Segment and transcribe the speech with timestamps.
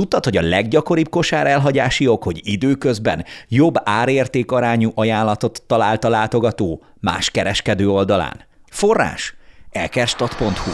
[0.00, 6.08] tudtad, hogy a leggyakoribb kosár elhagyási ok, hogy időközben jobb árérték arányú ajánlatot talált a
[6.08, 8.40] látogató más kereskedő oldalán?
[8.70, 9.34] Forrás?
[9.70, 10.70] elkerstat.hu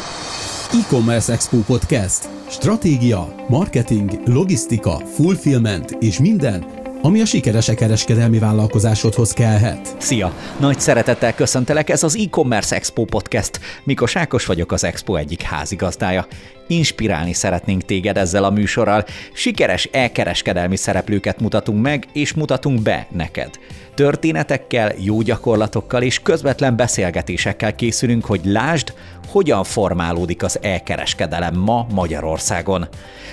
[0.80, 2.28] E-Commerce Expo Podcast.
[2.48, 6.64] Stratégia, marketing, logisztika, fulfillment és minden,
[7.02, 9.94] ami a sikeres kereskedelmi vállalkozásodhoz kellhet.
[9.98, 10.32] Szia!
[10.60, 13.60] Nagy szeretettel köszöntelek, ez az e-commerce Expo Podcast.
[13.84, 16.26] Mikos Ákos vagyok az Expo egyik házigazdája.
[16.66, 19.04] Inspirálni szeretnénk téged ezzel a műsorral.
[19.32, 23.50] Sikeres elkereskedelmi szereplőket mutatunk meg, és mutatunk be neked.
[23.94, 28.92] Történetekkel, jó gyakorlatokkal és közvetlen beszélgetésekkel készülünk, hogy lásd,
[29.28, 32.88] hogyan formálódik az elkereskedelem ma Magyarországon.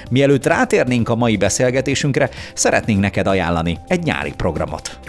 [0.09, 4.99] Mielőtt rátérnénk a mai beszélgetésünkre, szeretnénk neked ajánlani egy nyári programot.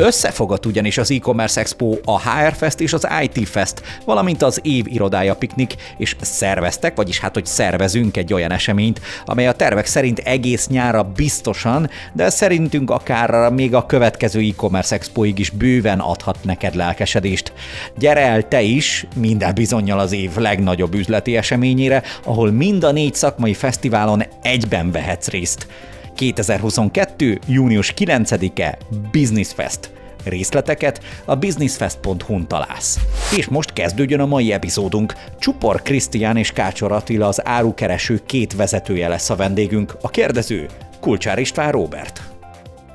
[0.00, 4.86] Összefogott ugyanis az e-commerce expo, a HR Fest és az IT Fest, valamint az év
[4.86, 10.18] irodája piknik, és szerveztek, vagyis hát, hogy szervezünk egy olyan eseményt, amely a tervek szerint
[10.18, 16.74] egész nyára biztosan, de szerintünk akár még a következő e-commerce expoig is bőven adhat neked
[16.74, 17.52] lelkesedést.
[17.98, 23.14] Gyere el te is, minden bizonyal az év legnagyobb üzleti eseményére, ahol mind a négy
[23.14, 25.66] szakmai fesztiválon egyben vehetsz részt.
[26.14, 27.38] 2022.
[27.46, 28.78] június 9-e
[29.10, 29.90] Business Fest.
[30.24, 32.98] Részleteket a businessfest.hu-n találsz.
[33.36, 35.14] És most kezdődjön a mai epizódunk.
[35.38, 39.96] Csupor Krisztián és Kácsor Attila az árukereső két vezetője lesz a vendégünk.
[40.02, 40.66] A kérdező
[41.00, 42.22] Kulcsár István Robert.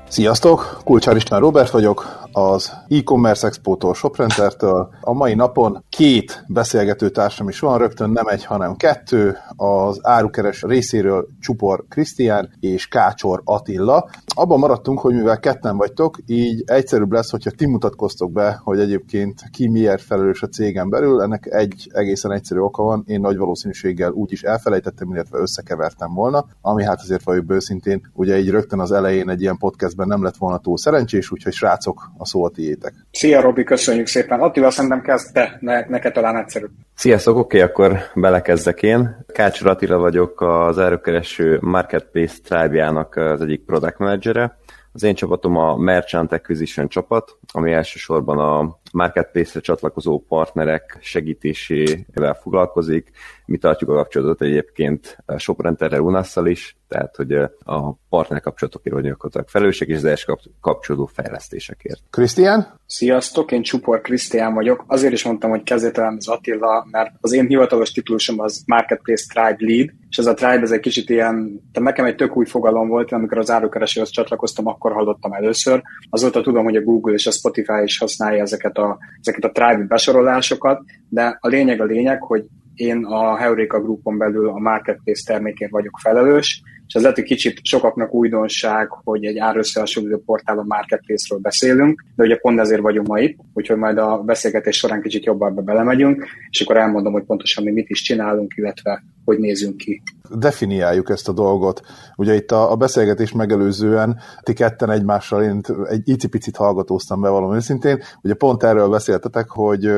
[0.08, 0.80] Sziasztok!
[0.84, 4.94] Kulcsár István Robert vagyok, az e-commerce expo-tól, Shoprentertől.
[5.00, 9.36] A mai napon két beszélgető társam is van, rögtön nem egy, hanem kettő.
[9.56, 14.08] Az árukeres részéről Csupor Krisztián és Kácsor Attila.
[14.34, 19.42] Abban maradtunk, hogy mivel ketten vagytok, így egyszerűbb lesz, hogyha ti mutatkoztok be, hogy egyébként
[19.50, 21.22] ki miért felelős a cégen belül.
[21.22, 26.46] Ennek egy egészen egyszerű oka van, én nagy valószínűséggel úgy is elfelejtettem, illetve összekevertem volna,
[26.60, 30.36] ami hát azért vagyok bőszintén, ugye így rögtön az elején egy ilyen podcastben nem lett
[30.36, 32.92] volna túl szerencsés, úgyhogy srácok, a szó a tiétek.
[33.10, 34.40] Szia Robi, köszönjük szépen.
[34.40, 36.70] Attila, szerintem kezd te, ne, neked talán egyszerűbb.
[36.94, 39.24] Sziasztok, oké, okay, akkor belekezdek én.
[39.26, 44.58] Kácsor Attila vagyok, az erőkereső Marketplace Tribe-jának az egyik product managere.
[44.92, 53.10] Az én csapatom a Merchant Acquisition csapat, ami elsősorban a marketplace-re csatlakozó partnerek segítésével foglalkozik.
[53.46, 57.32] Mi tartjuk a kapcsolatot egyébként Shoprenterrel, Unasszal is, tehát hogy
[57.64, 60.24] a partner kapcsolatokért vagyunk felelősek, és az ehhez
[60.60, 62.00] kapcsolódó fejlesztésekért.
[62.10, 62.78] Krisztián?
[62.86, 64.84] Sziasztok, én Csupor Krisztián vagyok.
[64.86, 69.72] Azért is mondtam, hogy kezdetelen az Attila, mert az én hivatalos titulusom az Marketplace Tribe
[69.72, 72.88] Lead, és ez a Tribe ez egy kicsit ilyen, de nekem egy tök új fogalom
[72.88, 75.82] volt, amikor az árukeresőhöz csatlakoztam, akkor hallottam először.
[76.10, 78.85] Azóta tudom, hogy a Google és a Spotify is használja ezeket a,
[79.20, 84.48] ezeket a Tribe besorolásokat, de a lényeg a lényeg, hogy én a Heureka Groupon belül
[84.48, 90.18] a Marketplace termékén vagyok felelős, és ez lehet, hogy kicsit sokaknak újdonság, hogy egy árösszehasonlító
[90.18, 95.02] portálon marketplace-ről beszélünk, de ugye pont ezért vagyunk ma itt, úgyhogy majd a beszélgetés során
[95.02, 99.76] kicsit jobban belemegyünk, és akkor elmondom, hogy pontosan mi mit is csinálunk, illetve hogy nézünk
[99.76, 100.02] ki.
[100.30, 101.80] Definiáljuk ezt a dolgot.
[102.16, 107.56] Ugye itt a, a beszélgetés megelőzően ti ketten egymással én egy icipicit hallgatóztam be valami
[107.56, 109.90] őszintén, ugye pont erről beszéltetek, hogy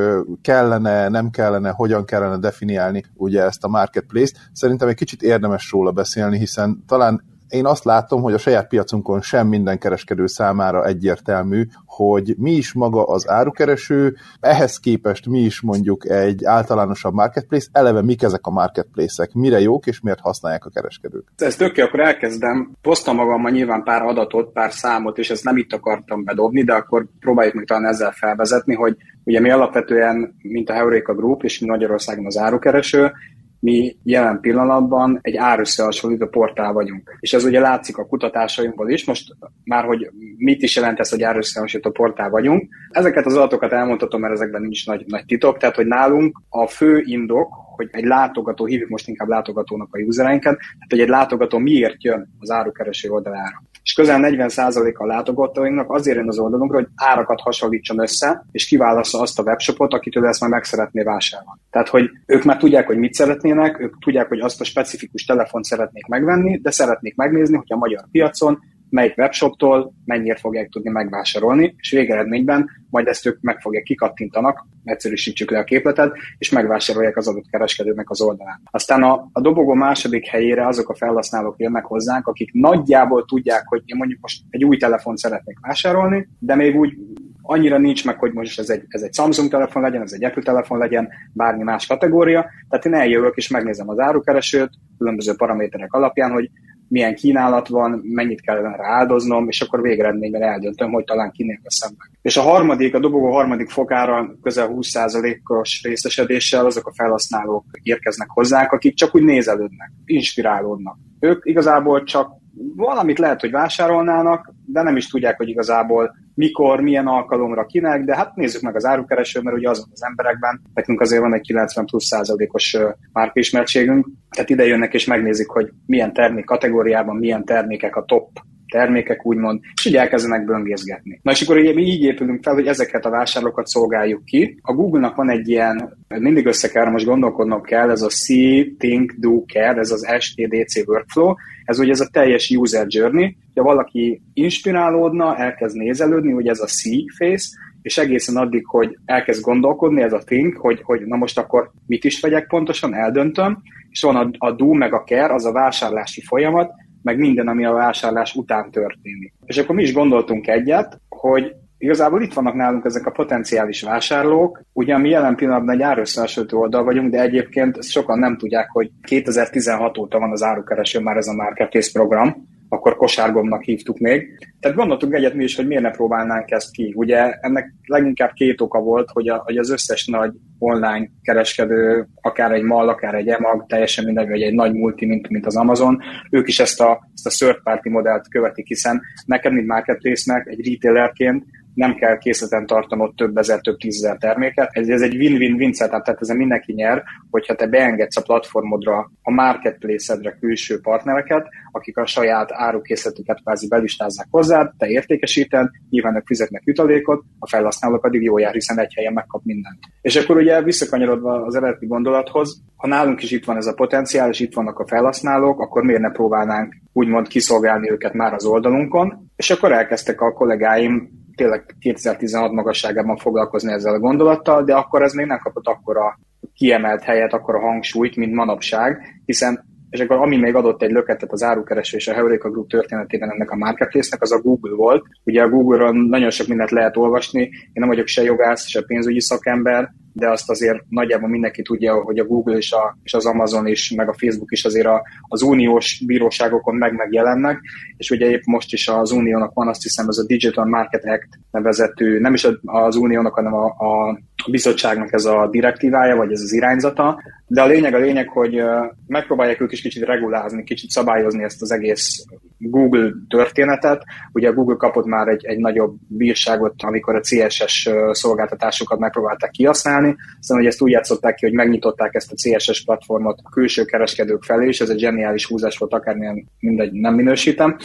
[0.43, 4.37] kellene, nem kellene, hogyan kellene definiálni ugye ezt a marketplace-t.
[4.53, 9.21] Szerintem egy kicsit érdemes róla beszélni, hiszen talán én azt látom, hogy a saját piacunkon
[9.21, 15.61] sem minden kereskedő számára egyértelmű, hogy mi is maga az árukereső, ehhez képest mi is
[15.61, 20.71] mondjuk egy általánosabb marketplace, eleve mik ezek a marketplace-ek, mire jók és miért használják a
[20.71, 21.33] kereskedők.
[21.37, 22.73] Ez tök akkor elkezdem.
[22.83, 27.07] Posztam magammal nyilván pár adatot, pár számot, és ezt nem itt akartam bedobni, de akkor
[27.21, 32.27] próbáljuk meg talán ezzel felvezetni, hogy ugye mi alapvetően, mint a Heureka Group, és Magyarországon
[32.27, 33.13] az árukereső,
[33.61, 37.17] mi jelen pillanatban egy árösszehasonlító portál vagyunk.
[37.21, 41.23] És ez ugye látszik a kutatásainkból is, most már, hogy mit is jelent ez, hogy
[41.23, 42.69] árösszehasonlító portál vagyunk.
[42.91, 47.03] Ezeket az adatokat elmondhatom, mert ezekben nincs nagy, nagy titok, tehát hogy nálunk a fő
[47.05, 52.05] indok, hogy egy látogató, hívjuk most inkább látogatónak a usereinket, tehát hogy egy látogató miért
[52.05, 57.41] jön az árukereső oldalára és közel 40% a látogatóinknak azért jön az oldalunkra, hogy árakat
[57.41, 61.61] hasonlítson össze, és kiválassza azt a webshopot, akitől ezt már meg szeretné vásárolni.
[61.71, 65.65] Tehát, hogy ők már tudják, hogy mit szeretnének, ők tudják, hogy azt a specifikus telefont
[65.65, 68.59] szeretnék megvenni, de szeretnék megnézni, hogy a magyar piacon
[68.91, 75.51] melyik webshoptól mennyire fogják tudni megvásárolni, és végeredményben majd ezt ők meg fogják kikattintanak, egyszerűsítsük
[75.51, 78.61] le a képletet, és megvásárolják az adott kereskedőnek az oldalán.
[78.71, 83.83] Aztán a, a dobogó második helyére azok a felhasználók jönnek hozzánk, akik nagyjából tudják, hogy
[83.85, 86.97] én mondjuk most egy új telefont szeretnék vásárolni, de még úgy
[87.43, 90.43] annyira nincs meg, hogy most ez egy, ez egy Samsung telefon legyen, ez egy Apple
[90.43, 92.51] telefon legyen, bármi más kategória.
[92.69, 96.51] Tehát én eljövök és megnézem az árukeresőt, különböző paraméterek alapján, hogy
[96.89, 102.11] milyen kínálat van, mennyit kellene rááldoznom, és akkor végeredményben eldöntöm, hogy talán kinél veszem meg.
[102.23, 108.73] És a harmadik, a dobogó harmadik fokára közel 20%-os részesedéssel azok a felhasználók érkeznek hozzánk,
[108.73, 110.97] akik csak úgy nézelődnek, inspirálódnak.
[111.21, 112.31] Ők igazából csak
[112.77, 118.17] valamit lehet, hogy vásárolnának, de nem is tudják, hogy igazából mikor, milyen alkalomra, kinek, de
[118.17, 121.87] hát nézzük meg az árukeresőt, mert ugye azon az emberekben, nekünk azért van egy 90
[121.87, 122.77] plusz százalékos
[123.13, 128.29] márkaismertségünk, tehát ide jönnek és megnézik, hogy milyen termék kategóriában, milyen termékek a top
[128.71, 131.21] termékek, úgymond, és így elkezdenek böngészgetni.
[131.23, 134.59] Na és akkor ugye mi így épülünk fel, hogy ezeket a vásárlókat szolgáljuk ki.
[134.63, 139.13] A Google-nak van egy ilyen, mindig össze kell, most gondolkodnom kell, ez a See, Think,
[139.13, 141.35] Do, Care, ez az STDC workflow,
[141.65, 146.67] ez ugye ez a teljes user journey, ha valaki inspirálódna, elkezd nézelődni, hogy ez a
[146.67, 147.47] see face,
[147.83, 152.05] és egészen addig, hogy elkezd gondolkodni, ez a think, hogy, hogy na most akkor mit
[152.05, 156.21] is vegyek pontosan, eldöntöm, és van a, a do meg a care, az a vásárlási
[156.21, 156.71] folyamat,
[157.03, 159.33] meg minden, ami a vásárlás után történik.
[159.47, 164.63] És akkor mi is gondoltunk egyet, hogy igazából itt vannak nálunk ezek a potenciális vásárlók.
[164.73, 169.99] Ugyan mi jelen pillanatban egy árösszehasonlító oldal vagyunk, de egyébként sokan nem tudják, hogy 2016
[169.99, 174.39] óta van az árukereső már ez a Marketplace program, akkor kosárgomnak hívtuk még.
[174.61, 176.93] Tehát gondoltunk egyet mi is, hogy miért ne próbálnánk ezt ki.
[176.97, 182.53] Ugye ennek leginkább két oka volt, hogy, a, hogy az összes nagy online kereskedő, akár
[182.53, 185.99] egy MAL, akár egy EMAG, teljesen mindegy, vagy egy nagy multi, mint, mint az Amazon,
[186.31, 190.69] ők is ezt a, ezt a third party modellt követik, hiszen neked, mint marketplace-nek, egy
[190.69, 191.45] retailerként
[191.79, 194.69] nem kell készleten tartanod több ezer, több tízezer terméket.
[194.73, 199.31] Ez, ez egy win-win-win setup, tehát ezen mindenki nyer, hogyha te beengedsz a platformodra, a
[199.31, 206.63] marketplace-edre külső partnereket, akik a saját árukészletüket kvázi belistázzák hozzád, te értékesíted, nyilván ők fizetnek
[206.65, 209.79] jutalékot, a felhasználó pedig jó jár, hiszen egy helyen megkap mindent.
[210.01, 214.31] És akkor ugye visszakanyarodva az eredeti gondolathoz, ha nálunk is itt van ez a potenciál,
[214.31, 219.31] és itt vannak a felhasználók, akkor miért ne próbálnánk úgymond kiszolgálni őket már az oldalunkon,
[219.37, 225.13] és akkor elkezdtek a kollégáim tényleg 2016 magasságában foglalkozni ezzel a gondolattal, de akkor ez
[225.13, 226.19] még nem kapott akkora
[226.55, 231.33] kiemelt helyet, akkor a hangsúlyt, mint manapság, hiszen és akkor ami még adott egy löketet
[231.33, 235.05] az árukereső és a Heureka Group történetében ennek a marketplace-nek, az a Google volt.
[235.25, 239.21] Ugye a Google-ron nagyon sok mindent lehet olvasni, én nem vagyok se jogász, se pénzügyi
[239.21, 243.67] szakember, de azt azért nagyjából mindenki tudja, hogy a Google és, a, és az Amazon
[243.67, 247.61] is, meg a Facebook is azért a, az uniós bíróságokon meg megjelennek,
[247.97, 251.29] és ugye épp most is az uniónak van azt hiszem ez a Digital Market Act
[251.51, 254.19] nevezetű, nem is az uniónak, hanem a, a
[254.51, 258.63] bizottságnak ez a direktívája, vagy ez az irányzata, de a lényeg a lényeg, hogy
[259.07, 262.25] megpróbálják ők is kicsit regulázni, kicsit szabályozni ezt az egész
[262.59, 264.03] Google történetet.
[264.33, 270.08] Ugye a Google kapott már egy, egy nagyobb bírságot, amikor a CSS szolgáltatásokat megpróbálták kihasználni,
[270.41, 274.43] aztán hogy ezt úgy játszották ki, hogy megnyitották ezt a CSS platformot a külső kereskedők
[274.43, 277.77] felé, és ez egy zseniális húzás volt, akármilyen mindegy, nem minősítem.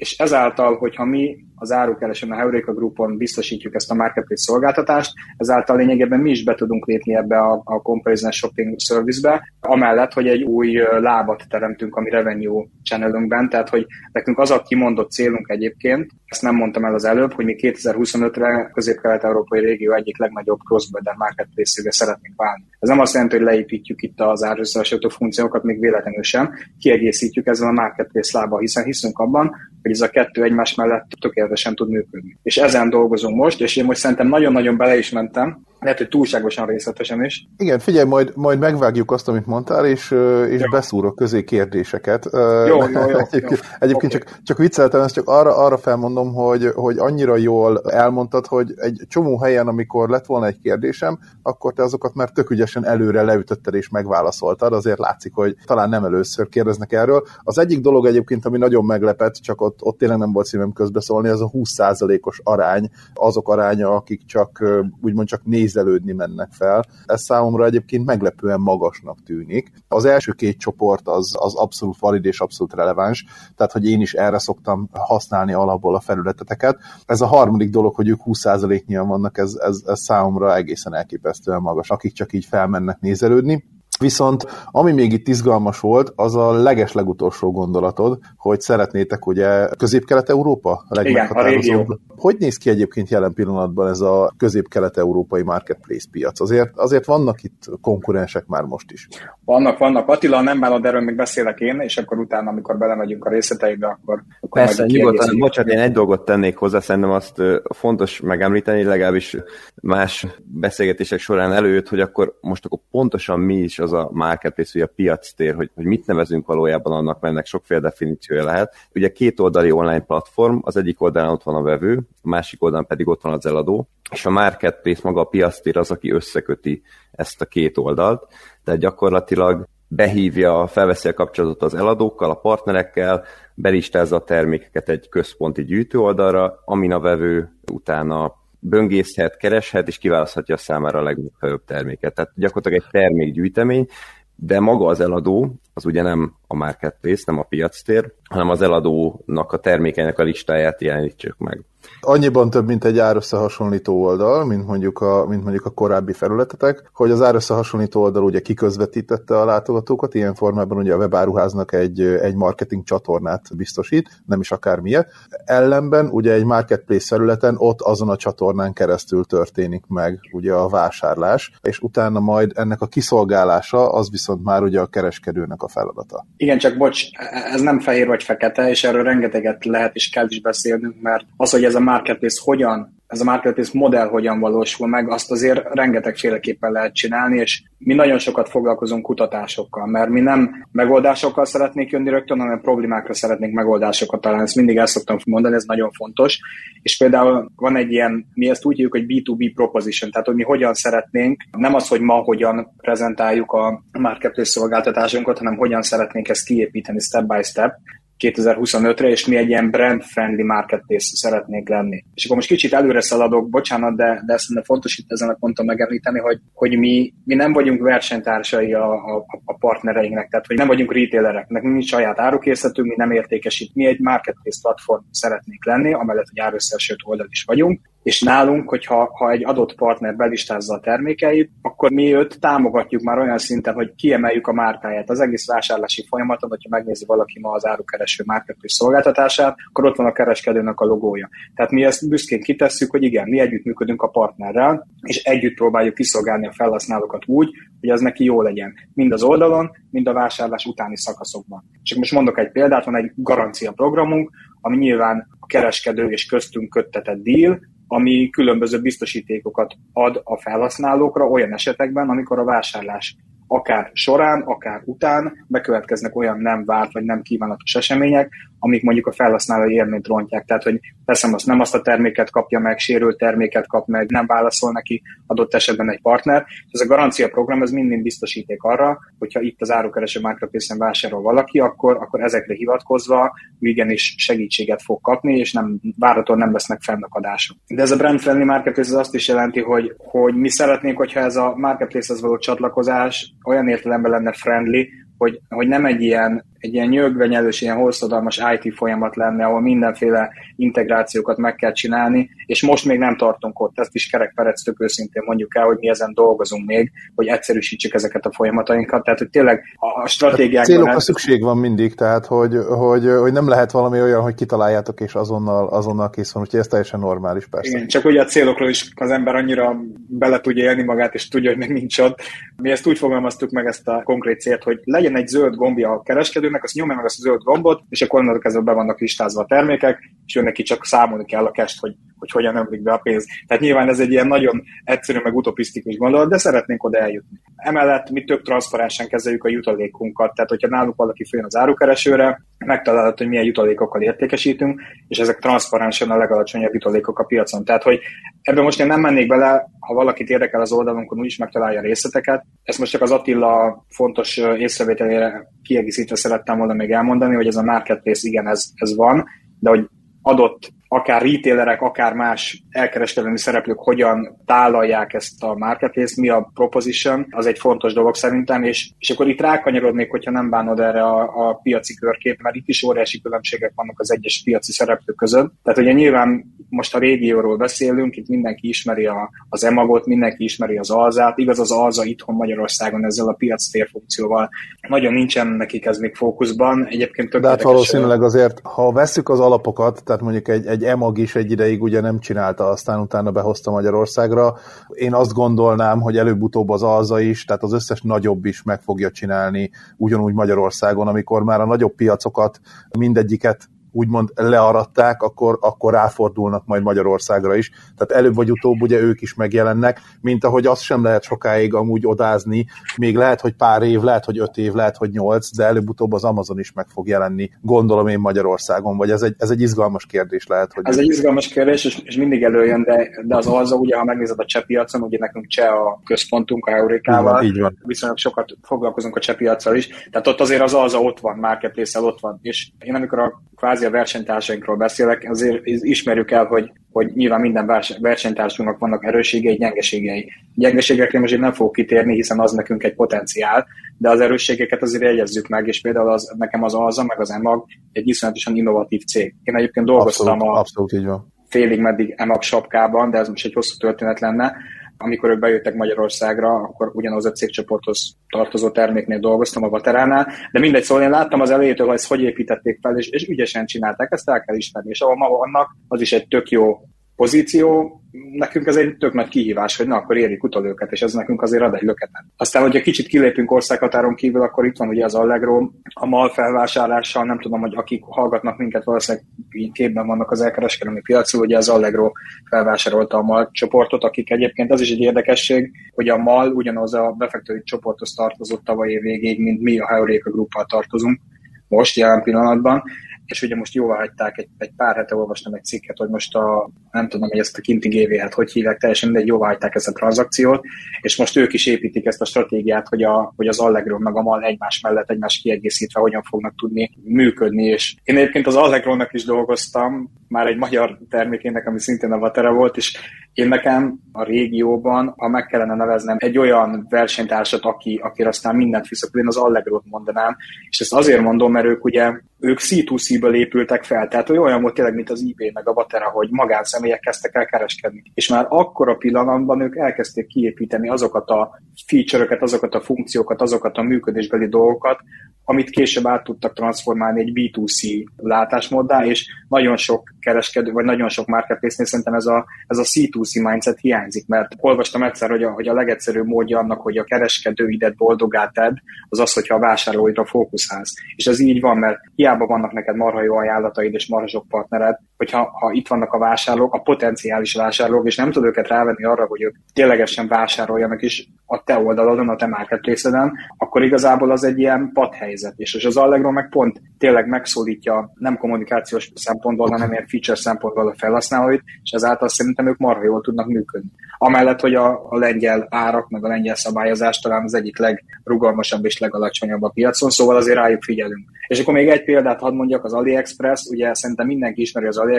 [0.00, 5.76] És ezáltal, hogyha mi az árukeresőn, a Heureka Groupon biztosítjuk ezt a marketplace szolgáltatást, ezáltal
[5.76, 10.42] lényegében mi is be tudunk lépni ebbe a, a comparison shopping service-be, amellett, hogy egy
[10.42, 16.10] új lábat teremtünk a mi revenue channelünkben, tehát hogy nekünk az a kimondott célunk egyébként,
[16.30, 21.90] ezt nem mondtam el az előbb, hogy mi 2025-re közép-kelet-európai régió egyik legnagyobb cross-border marketplace
[21.90, 22.64] szeretnénk válni.
[22.78, 27.68] Ez nem azt jelenti, hogy leépítjük itt az árösszehasonlító funkciókat, még véletlenül sem, kiegészítjük ezzel
[27.68, 32.38] a marketplace lába, hiszen hiszünk abban, hogy ez a kettő egymás mellett tökéletesen tud működni.
[32.42, 36.66] És ezen dolgozunk most, és én most szerintem nagyon-nagyon bele is mentem, lehet, hogy túlságosan
[36.66, 37.48] részletesen is.
[37.56, 40.10] Igen, figyelj, majd, majd megvágjuk azt, amit mondtál, és,
[40.48, 42.28] és beszúrok közé kérdéseket.
[42.32, 43.18] Jó, jó, jó.
[43.30, 43.68] Egyébként, jó.
[43.78, 44.26] egyébként okay.
[44.28, 49.02] csak, csak vicceltem, ezt csak arra, arra felmondom, hogy, hogy annyira jól elmondtad, hogy egy
[49.08, 53.74] csomó helyen, amikor lett volna egy kérdésem, akkor te azokat már tök ügyesen előre leütötted
[53.74, 57.26] és megválaszoltad, azért látszik, hogy talán nem először kérdeznek erről.
[57.42, 61.28] Az egyik dolog egyébként, ami nagyon meglepett, csak ott, ott tényleg nem volt szívem közbeszólni,
[61.28, 64.64] az a 20%-os arány, azok aránya, akik csak
[65.00, 66.84] úgymond csak néz nézelődni mennek fel.
[67.06, 69.72] Ez számomra egyébként meglepően magasnak tűnik.
[69.88, 73.24] Az első két csoport az, az abszolút valid és abszolút releváns,
[73.56, 76.78] tehát hogy én is erre szoktam használni alapból a felületeteket.
[77.06, 81.90] Ez a harmadik dolog, hogy ők 20%-nyian vannak, ez, ez, ez számomra egészen elképesztően magas,
[81.90, 83.64] akik csak így felmennek nézelődni.
[84.00, 90.84] Viszont ami még itt izgalmas volt, az a leges legutolsó gondolatod, hogy szeretnétek ugye közép-kelet-európa
[90.88, 91.86] legmeghatározóbb.
[92.16, 96.40] Hogy néz ki egyébként jelen pillanatban ez a közép-kelet-európai marketplace piac?
[96.40, 99.08] Azért, azért vannak itt konkurensek már most is.
[99.44, 100.08] Vannak, vannak.
[100.08, 104.22] Attila, nem bánod, erről még beszélek én, és akkor utána, amikor belemegyünk a részleteibe, akkor...
[104.40, 107.42] akkor Persze, nyugodtan, bocsánat, én egy dolgot tennék hozzá, szerintem azt
[107.74, 109.36] fontos megemlíteni, legalábbis
[109.82, 114.82] más beszélgetések során előjött, hogy akkor most akkor pontosan mi is az a marketplace, vagy
[114.82, 118.74] a piac tér, hogy, hogy mit nevezünk valójában annak, mert ennek sokféle definíciója lehet.
[118.94, 122.86] Ugye két oldali online platform, az egyik oldalon ott van a vevő, a másik oldalon
[122.86, 126.82] pedig ott van az eladó, és a marketplace maga a piac tér az, aki összeköti
[127.12, 128.26] ezt a két oldalt,
[128.64, 135.64] tehát gyakorlatilag behívja, felveszi a kapcsolatot az eladókkal, a partnerekkel, belistázza a termékeket egy központi
[135.64, 142.14] gyűjtőoldalra, amin a vevő utána böngészhet, kereshet, és kiválaszthatja számára a legmegfelelőbb terméket.
[142.14, 143.86] Tehát gyakorlatilag egy termékgyűjtemény,
[144.34, 149.52] de maga az eladó, az ugye nem a marketplace, nem a piactér, hanem az eladónak
[149.52, 151.64] a termékeinek a listáját jelenítjük meg.
[152.00, 157.10] Annyiban több, mint egy árösszehasonlító oldal, mint mondjuk, a, mint mondjuk a korábbi felületetek, hogy
[157.10, 162.84] az árösszehasonlító oldal ugye kiközvetítette a látogatókat, ilyen formában ugye a webáruháznak egy, egy marketing
[162.84, 165.06] csatornát biztosít, nem is akármilyen.
[165.44, 171.52] Ellenben ugye egy marketplace felületen ott azon a csatornán keresztül történik meg ugye a vásárlás,
[171.62, 176.26] és utána majd ennek a kiszolgálása az viszont már ugye a kereskedőnek a feladata.
[176.36, 177.04] Igen, csak bocs,
[177.52, 181.50] ez nem fehér vagy fekete, és erről rengeteget lehet és kell is beszélnünk, mert az,
[181.50, 186.72] hogy ez a marketplace hogyan ez a marketplace modell hogyan valósul meg, azt azért rengetegféleképpen
[186.72, 192.38] lehet csinálni, és mi nagyon sokat foglalkozunk kutatásokkal, mert mi nem megoldásokkal szeretnék jönni rögtön,
[192.38, 194.44] hanem problémákra szeretnénk megoldásokat találni.
[194.44, 196.38] Ezt mindig el szoktam mondani, ez nagyon fontos.
[196.82, 200.42] És például van egy ilyen, mi ezt úgy hívjuk, hogy B2B proposition, tehát hogy mi
[200.42, 206.44] hogyan szeretnénk, nem az, hogy ma hogyan prezentáljuk a marketplace szolgáltatásunkat, hanem hogyan szeretnénk ezt
[206.44, 207.72] kiépíteni step by step,
[208.20, 212.04] 2025-re, és mi egy ilyen brand-friendly marketplace szeretnénk lenni.
[212.14, 215.66] És akkor most kicsit előre szaladok, bocsánat, de, de szerintem fontos itt ezen a ponton
[215.66, 220.66] megemlíteni, hogy, hogy mi, mi nem vagyunk versenytársai a, a, a partnereinknek, tehát hogy nem
[220.66, 225.92] vagyunk retailerek, nekünk nincs saját árukészletünk, mi nem értékesít, mi egy marketplace platform szeretnék lenni,
[225.92, 230.80] amellett, hogy árösszesült oldal is vagyunk, és nálunk, hogyha ha egy adott partner belistázza a
[230.80, 235.10] termékeit, akkor mi őt támogatjuk már olyan szinten, hogy kiemeljük a márkáját.
[235.10, 240.06] Az egész vásárlási folyamaton, hogyha megnézi valaki ma az árukereső marketplace szolgáltatását, akkor ott van
[240.06, 241.28] a kereskedőnek a logója.
[241.54, 246.46] Tehát mi ezt büszkén kitesszük, hogy igen, mi együttműködünk a partnerrel, és együtt próbáljuk kiszolgálni
[246.46, 248.74] a felhasználókat úgy, hogy az neki jó legyen.
[248.94, 251.64] Mind az oldalon, mind a vásárlás utáni szakaszokban.
[251.82, 254.30] Csak most mondok egy példát, van egy garancia programunk,
[254.60, 257.60] ami nyilván a kereskedő és köztünk köttetett deal,
[257.92, 263.16] ami különböző biztosítékokat ad a felhasználókra olyan esetekben, amikor a vásárlás
[263.46, 269.12] akár során, akár után bekövetkeznek olyan nem várt vagy nem kívánatos események, amik mondjuk a
[269.12, 270.44] felhasználói élményt rontják.
[270.44, 274.26] Tehát, hogy teszem azt, nem azt a terméket kapja meg, sérült terméket kap meg, nem
[274.26, 276.46] válaszol neki adott esetben egy partner.
[276.70, 281.58] Ez a garancia program, ez mind biztosíték arra, hogyha itt az árukereső marketplace vásárol valaki,
[281.58, 287.56] akkor, akkor ezekre hivatkozva igenis segítséget fog kapni, és nem váratól nem lesznek fennakadások.
[287.66, 291.36] De ez a brand friendly marketplace azt is jelenti, hogy, hogy mi szeretnénk, hogyha ez
[291.36, 296.88] a marketplace-hez való csatlakozás olyan értelemben lenne friendly, hogy, hogy nem egy ilyen egy ilyen
[296.88, 302.98] nyögvenyelős, ilyen hosszadalmas IT folyamat lenne, ahol mindenféle integrációkat meg kell csinálni, és most még
[302.98, 306.66] nem tartunk ott, ezt is Kerek Perec tök őszintén mondjuk el, hogy mi ezen dolgozunk
[306.66, 309.62] még, hogy egyszerűsítsük ezeket a folyamatainkat, tehát hogy tényleg
[310.02, 310.64] a stratégiák.
[310.64, 311.04] Célokra ez...
[311.04, 315.68] szükség van mindig, tehát hogy, hogy, hogy nem lehet valami olyan, hogy kitaláljátok és azonnal,
[315.68, 317.76] azonnal kész van, úgyhogy ez teljesen normális persze.
[317.76, 319.76] Igen, csak ugye a célokról is az ember annyira
[320.08, 322.20] bele tudja élni magát, és tudja, hogy még nincs ott.
[322.56, 326.02] Mi ezt úgy fogalmaztuk meg ezt a konkrét célt, hogy legyen egy zöld gombja a
[326.02, 329.00] kereskedő, kereskedőnek, azt nyomja meg azt a zöld gombot, és akkor onnantól kezdve be vannak
[329.00, 332.82] listázva a termékek, és ő neki csak számolni kell a kest, hogy, hogy hogyan ömlik
[332.82, 333.26] be a pénz.
[333.46, 337.40] Tehát nyilván ez egy ilyen nagyon egyszerű, meg utopisztikus gondolat, de szeretnénk oda eljutni.
[337.56, 343.18] Emellett mi több transzparensen kezeljük a jutalékunkat, tehát hogyha náluk valaki följön az árukeresőre, megtalálhat,
[343.18, 347.64] hogy milyen jutalékokkal értékesítünk, és ezek transzparensen a legalacsonyabb jutalékok a piacon.
[347.64, 348.00] Tehát, hogy
[348.42, 352.44] ebben most én nem mennék bele, ha valakit érdekel az oldalunkon, úgyis megtalálja a részleteket.
[352.62, 357.62] Ezt most csak az Attila fontos észrevételére kiegészítve szerettem volna még elmondani, hogy ez a
[357.62, 359.24] marketplace, igen, ez, ez van,
[359.58, 359.88] de hogy
[360.22, 367.26] adott akár retailerek, akár más elkereskedelmi szereplők hogyan tálalják ezt a marketplace, mi a proposition,
[367.30, 371.48] az egy fontos dolog szerintem, és, és akkor itt rákanyarodnék, hogyha nem bánod erre a,
[371.48, 375.52] a piaci körkép, mert itt is óriási különbségek vannak az egyes piaci szereplők között.
[375.62, 380.76] Tehát ugye nyilván most a régióról beszélünk, itt mindenki ismeri a, az emagot, mindenki ismeri
[380.76, 384.48] az alzát, igaz az alza itthon Magyarországon ezzel a piac térfunkcióval
[384.88, 386.86] nagyon nincsen nekik ez még fókuszban.
[386.86, 391.18] Egyébként tök De hát valószínűleg azért, ha vesszük az alapokat, tehát mondjuk egy, egy emag
[391.18, 394.54] is egy ideig ugye nem csinálta, aztán utána behozta Magyarországra,
[394.88, 399.10] én azt gondolnám, hogy előbb-utóbb az alza is, tehát az összes nagyobb is meg fogja
[399.10, 402.60] csinálni ugyanúgy Magyarországon, amikor már a nagyobb piacokat
[402.98, 407.70] mindegyiket úgymond learadták, akkor, akkor ráfordulnak majd Magyarországra is.
[407.96, 412.06] Tehát előbb vagy utóbb ugye ők is megjelennek, mint ahogy azt sem lehet sokáig amúgy
[412.06, 412.66] odázni,
[412.96, 416.24] még lehet, hogy pár év, lehet, hogy öt év, lehet, hogy nyolc, de előbb-utóbb az
[416.24, 420.46] Amazon is meg fog jelenni, gondolom én Magyarországon, vagy ez egy, ez egy izgalmas kérdés
[420.46, 420.72] lehet.
[420.72, 424.04] Hogy ez egy izgalmas kérdés, és, és mindig előjön, de, de az alza, ugye, ha
[424.04, 427.78] megnézed a cseh piacon, ugye nekünk cseh a központunk, a Eurékával, így van, így van.
[427.84, 432.00] viszonylag sokat foglalkozunk a cseh piacsal is, tehát ott azért az alza ott van, marketplace
[432.00, 437.12] ott van, és én amikor a kvázi a versenytársainkról beszélek, azért ismerjük el, hogy, hogy
[437.14, 440.32] nyilván minden versenytársunknak vannak erősségei, gyengeségei.
[440.54, 443.66] Gyengeségekre most én nem fogok kitérni, hiszen az nekünk egy potenciál,
[443.98, 447.64] de az erősségeket azért jegyezzük meg, és például az, nekem az Alza, meg az EMAG
[447.92, 449.34] egy iszonyatosan innovatív cég.
[449.42, 451.32] Én egyébként dolgoztam abszolút, a abszolút így van.
[451.48, 454.56] félig meddig EMAG sapkában, de ez most egy hosszú történet lenne,
[455.02, 460.82] amikor ők bejöttek Magyarországra, akkor ugyanaz a cégcsoporthoz tartozó terméknél dolgoztam a Vateránál, de mindegy,
[460.82, 464.28] szóval én láttam az elejétől, hogy ezt hogy építették fel, és, és ügyesen csinálták, ezt
[464.28, 466.80] el kell ismerni, és ahol ma vannak, az is egy tök jó
[467.20, 468.00] pozíció,
[468.32, 471.42] nekünk ez egy tök nagy kihívás, hogy na, akkor érjük utol őket, és ez nekünk
[471.42, 472.24] azért ad egy löketet.
[472.36, 477.24] Aztán, hogyha kicsit kilépünk országhatáron kívül, akkor itt van ugye az Allegro, a MAL felvásárlással,
[477.24, 479.26] nem tudom, hogy akik hallgatnak minket, valószínűleg
[479.72, 482.12] képben vannak az elkereskedelmi piacon, ugye az Allegro
[482.48, 487.14] felvásárolta a MAL csoportot, akik egyébként az is egy érdekesség, hogy a MAL ugyanaz a
[487.18, 491.20] befektetői csoporthoz tartozott tavaly év végéig, mint mi a Heuréka Gruppal tartozunk
[491.68, 492.82] most, jelen pillanatban,
[493.30, 496.70] és ugye most jóvá hagyták, egy, egy pár hete olvastam egy cikket, hogy most a,
[496.90, 499.92] nem tudom, hogy ezt a kinti GV-et hogy hívják, teljesen mindegy, jóvá hagyták ezt a
[499.92, 500.64] tranzakciót,
[501.00, 504.22] és most ők is építik ezt a stratégiát, hogy, a, hogy az Allegro meg a
[504.22, 509.24] MAL egymás mellett, egymás kiegészítve hogyan fognak tudni működni, és én egyébként az Allegro-nak is
[509.24, 512.98] dolgoztam, már egy magyar termékének, ami szintén a Vatera volt, és
[513.32, 518.88] én nekem a régióban, ha meg kellene neveznem egy olyan versenytársat, aki, aki aztán mindent
[518.88, 520.36] visz, akkor én az Allegro-t mondanám,
[520.68, 524.94] és ezt azért mondom, mert ők ugye ők C2C-ből épültek fel, tehát olyan volt tényleg,
[524.94, 528.02] mint az eBay meg a Vatera, hogy magánszemélyek kezdtek el kereskedni.
[528.14, 533.76] És már akkor a pillanatban ők elkezdték kiépíteni azokat a feature-öket, azokat a funkciókat, azokat
[533.76, 534.98] a működésbeli dolgokat,
[535.44, 541.26] amit később át tudtak transformálni egy B2C látásmóddá, és nagyon sok kereskedő, vagy nagyon sok
[541.26, 545.68] marketplace-nél szerintem ez a, ez a C2C mindset hiányzik, mert olvastam egyszer, hogy a, hogy
[545.68, 548.74] a legegyszerűbb módja annak, hogy a kereskedőidet boldogát tedd,
[549.08, 550.94] az az, hogyha a vásárlóidra fókuszálsz.
[551.16, 554.98] És ez így van, mert hiába vannak neked marha jó ajánlataid és marha sok partnered,
[555.20, 559.26] hogyha ha itt vannak a vásárlók, a potenciális vásárlók, és nem tud őket rávenni arra,
[559.26, 564.58] hogy ők ténylegesen vásároljanak is a te oldalodon, a te marketplace akkor igazából az egy
[564.58, 565.54] ilyen padhelyzet.
[565.56, 570.88] És, és az Allegro meg pont tényleg megszólítja nem kommunikációs szempontból, hanem ilyen feature szempontból
[570.88, 573.90] a felhasználóit, és ezáltal szerintem ők marha jól tudnak működni.
[574.18, 578.98] Amellett, hogy a, a lengyel árak, meg a lengyel szabályozás talán az egyik legrugalmasabb és
[578.98, 581.28] legalacsonyabb a piacon, szóval azért rájuk figyelünk.
[581.46, 585.09] És akkor még egy példát hadd mondjak, az AliExpress, ugye szerintem mindenki ismeri az AliExpress.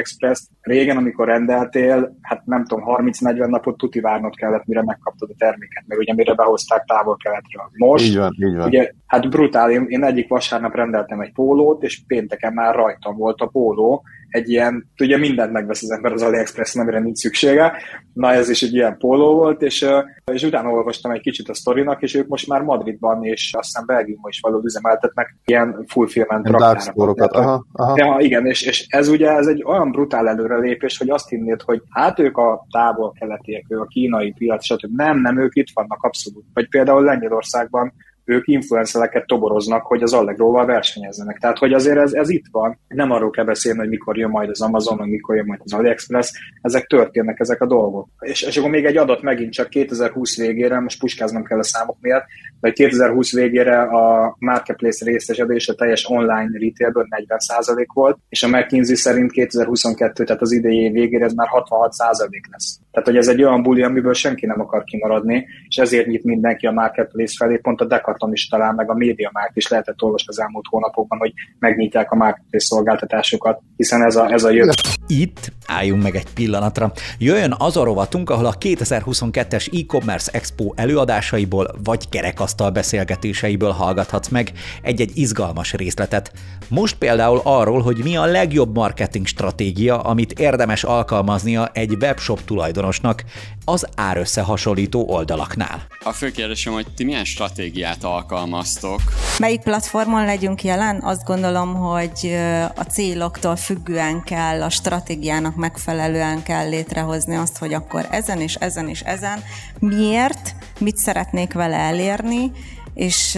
[0.61, 5.83] Régen, amikor rendeltél, hát nem tudom, 30-40 napot tuti várnod kellett, mire megkaptad a terméket,
[5.87, 7.69] meg ugye mire behozták távol keletről.
[7.77, 8.67] Most, így van, így van.
[8.67, 13.39] ugye, hát brutál, én, én egyik vasárnap rendeltem egy pólót, és pénteken már rajtam volt
[13.39, 17.73] a póló, egy ilyen, ugye mindent megvesz az ember az AliExpress, amire nincs szüksége.
[18.13, 19.85] Na ez is egy ilyen póló volt, és,
[20.31, 24.29] és utána olvastam egy kicsit a sztorinak, és ők most már Madridban és aztán Belgiumban
[24.29, 27.31] is való üzemeltetnek ilyen fulfillment raktárakat.
[27.31, 27.93] Aha, aha.
[27.97, 31.81] Ja, igen, és, és ez ugye ez egy olyan brutál előrelépés, hogy azt hinnéd, hogy
[31.89, 34.95] hát ők a távol-keletiek, ők a kínai piac, stb.
[34.95, 36.45] Nem, nem, ők itt vannak abszolút.
[36.53, 37.93] Vagy például Lengyelországban
[38.25, 41.37] ők influencereket toboroznak, hogy az Allegro-val versenyezzenek.
[41.37, 42.79] Tehát, hogy azért ez, ez itt van.
[42.87, 45.73] Nem arról kell beszélni, hogy mikor jön majd az Amazon, vagy mikor jön majd az
[45.73, 46.31] AliExpress.
[46.61, 48.07] Ezek történnek, ezek a dolgok.
[48.19, 51.97] És, és akkor még egy adat megint csak 2020 végére, most puskáznom kell a számok
[51.99, 52.25] miatt,
[52.59, 59.31] de 2020 végére a marketplace részesedése teljes online retailből 40% volt, és a McKinsey szerint
[59.31, 62.79] 2022, tehát az idei végére ez már 66% lesz.
[62.91, 66.65] Tehát, hogy ez egy olyan buli, amiből senki nem akar kimaradni, és ezért nyit mindenki
[66.65, 70.39] a marketplace felé, pont a Decathlon is talán, meg a MediaMarkt is lehetett olvasni az
[70.39, 73.61] elmúlt hónapokban, hogy megnyitják a marketplace szolgáltatásokat.
[73.75, 74.71] hiszen ez a, ez a jövő.
[75.07, 76.91] Itt álljunk meg egy pillanatra.
[77.19, 84.51] Jöjjön az a rovatunk, ahol a 2022-es e-commerce expo előadásaiból vagy kerekasztal beszélgetéseiből hallgathatsz meg
[84.81, 86.31] egy-egy izgalmas részletet.
[86.69, 92.43] Most például arról, hogy mi a legjobb marketing stratégia, amit érdemes alkalmaznia egy webshop
[92.81, 93.23] tulajdonosnak
[93.65, 95.87] az árösszehasonlító oldalaknál.
[96.03, 99.01] A fő kérdésem, hogy ti milyen stratégiát alkalmaztok?
[99.39, 101.01] Melyik platformon legyünk jelen?
[101.03, 102.37] Azt gondolom, hogy
[102.75, 108.89] a céloktól függően kell, a stratégiának megfelelően kell létrehozni azt, hogy akkor ezen és ezen
[108.89, 109.43] és ezen
[109.79, 112.51] miért, mit szeretnék vele elérni,
[112.93, 113.37] és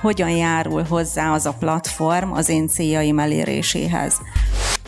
[0.00, 4.20] hogyan járul hozzá az a platform az én céljaim eléréséhez.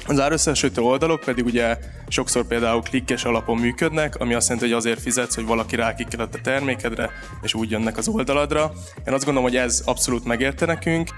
[0.06, 5.00] Az árösszehasonlító oldalok pedig ugye sokszor például klikkes alapon működnek, ami azt jelenti, hogy azért
[5.00, 7.10] fizetsz, hogy valaki rákikkelett a termékedre,
[7.42, 8.72] és úgy jönnek az oldaladra.
[9.06, 11.08] Én azt gondolom, hogy ez abszolút megérte nekünk,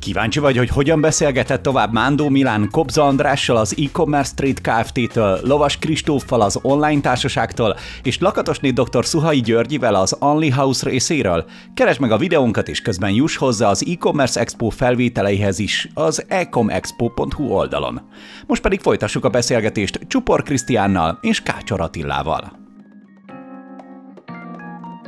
[0.00, 5.78] Kíváncsi vagy, hogy hogyan beszélgetett tovább Mándó Milán Kobza Andrással az e-commerce Street Kft-től, Lovas
[5.78, 9.04] Kristóffal az online társaságtól, és Lakatosné dr.
[9.04, 11.44] Szuhai Györgyivel az Only House részéről?
[11.74, 17.44] Keresd meg a videónkat, és közben juss hozzá az e-commerce expo felvételeihez is az ecomexpo.hu
[17.44, 18.00] oldalon.
[18.46, 22.59] Most pedig folytassuk a beszélgetést Csupor Krisztiánnal és Kácsor Attillával.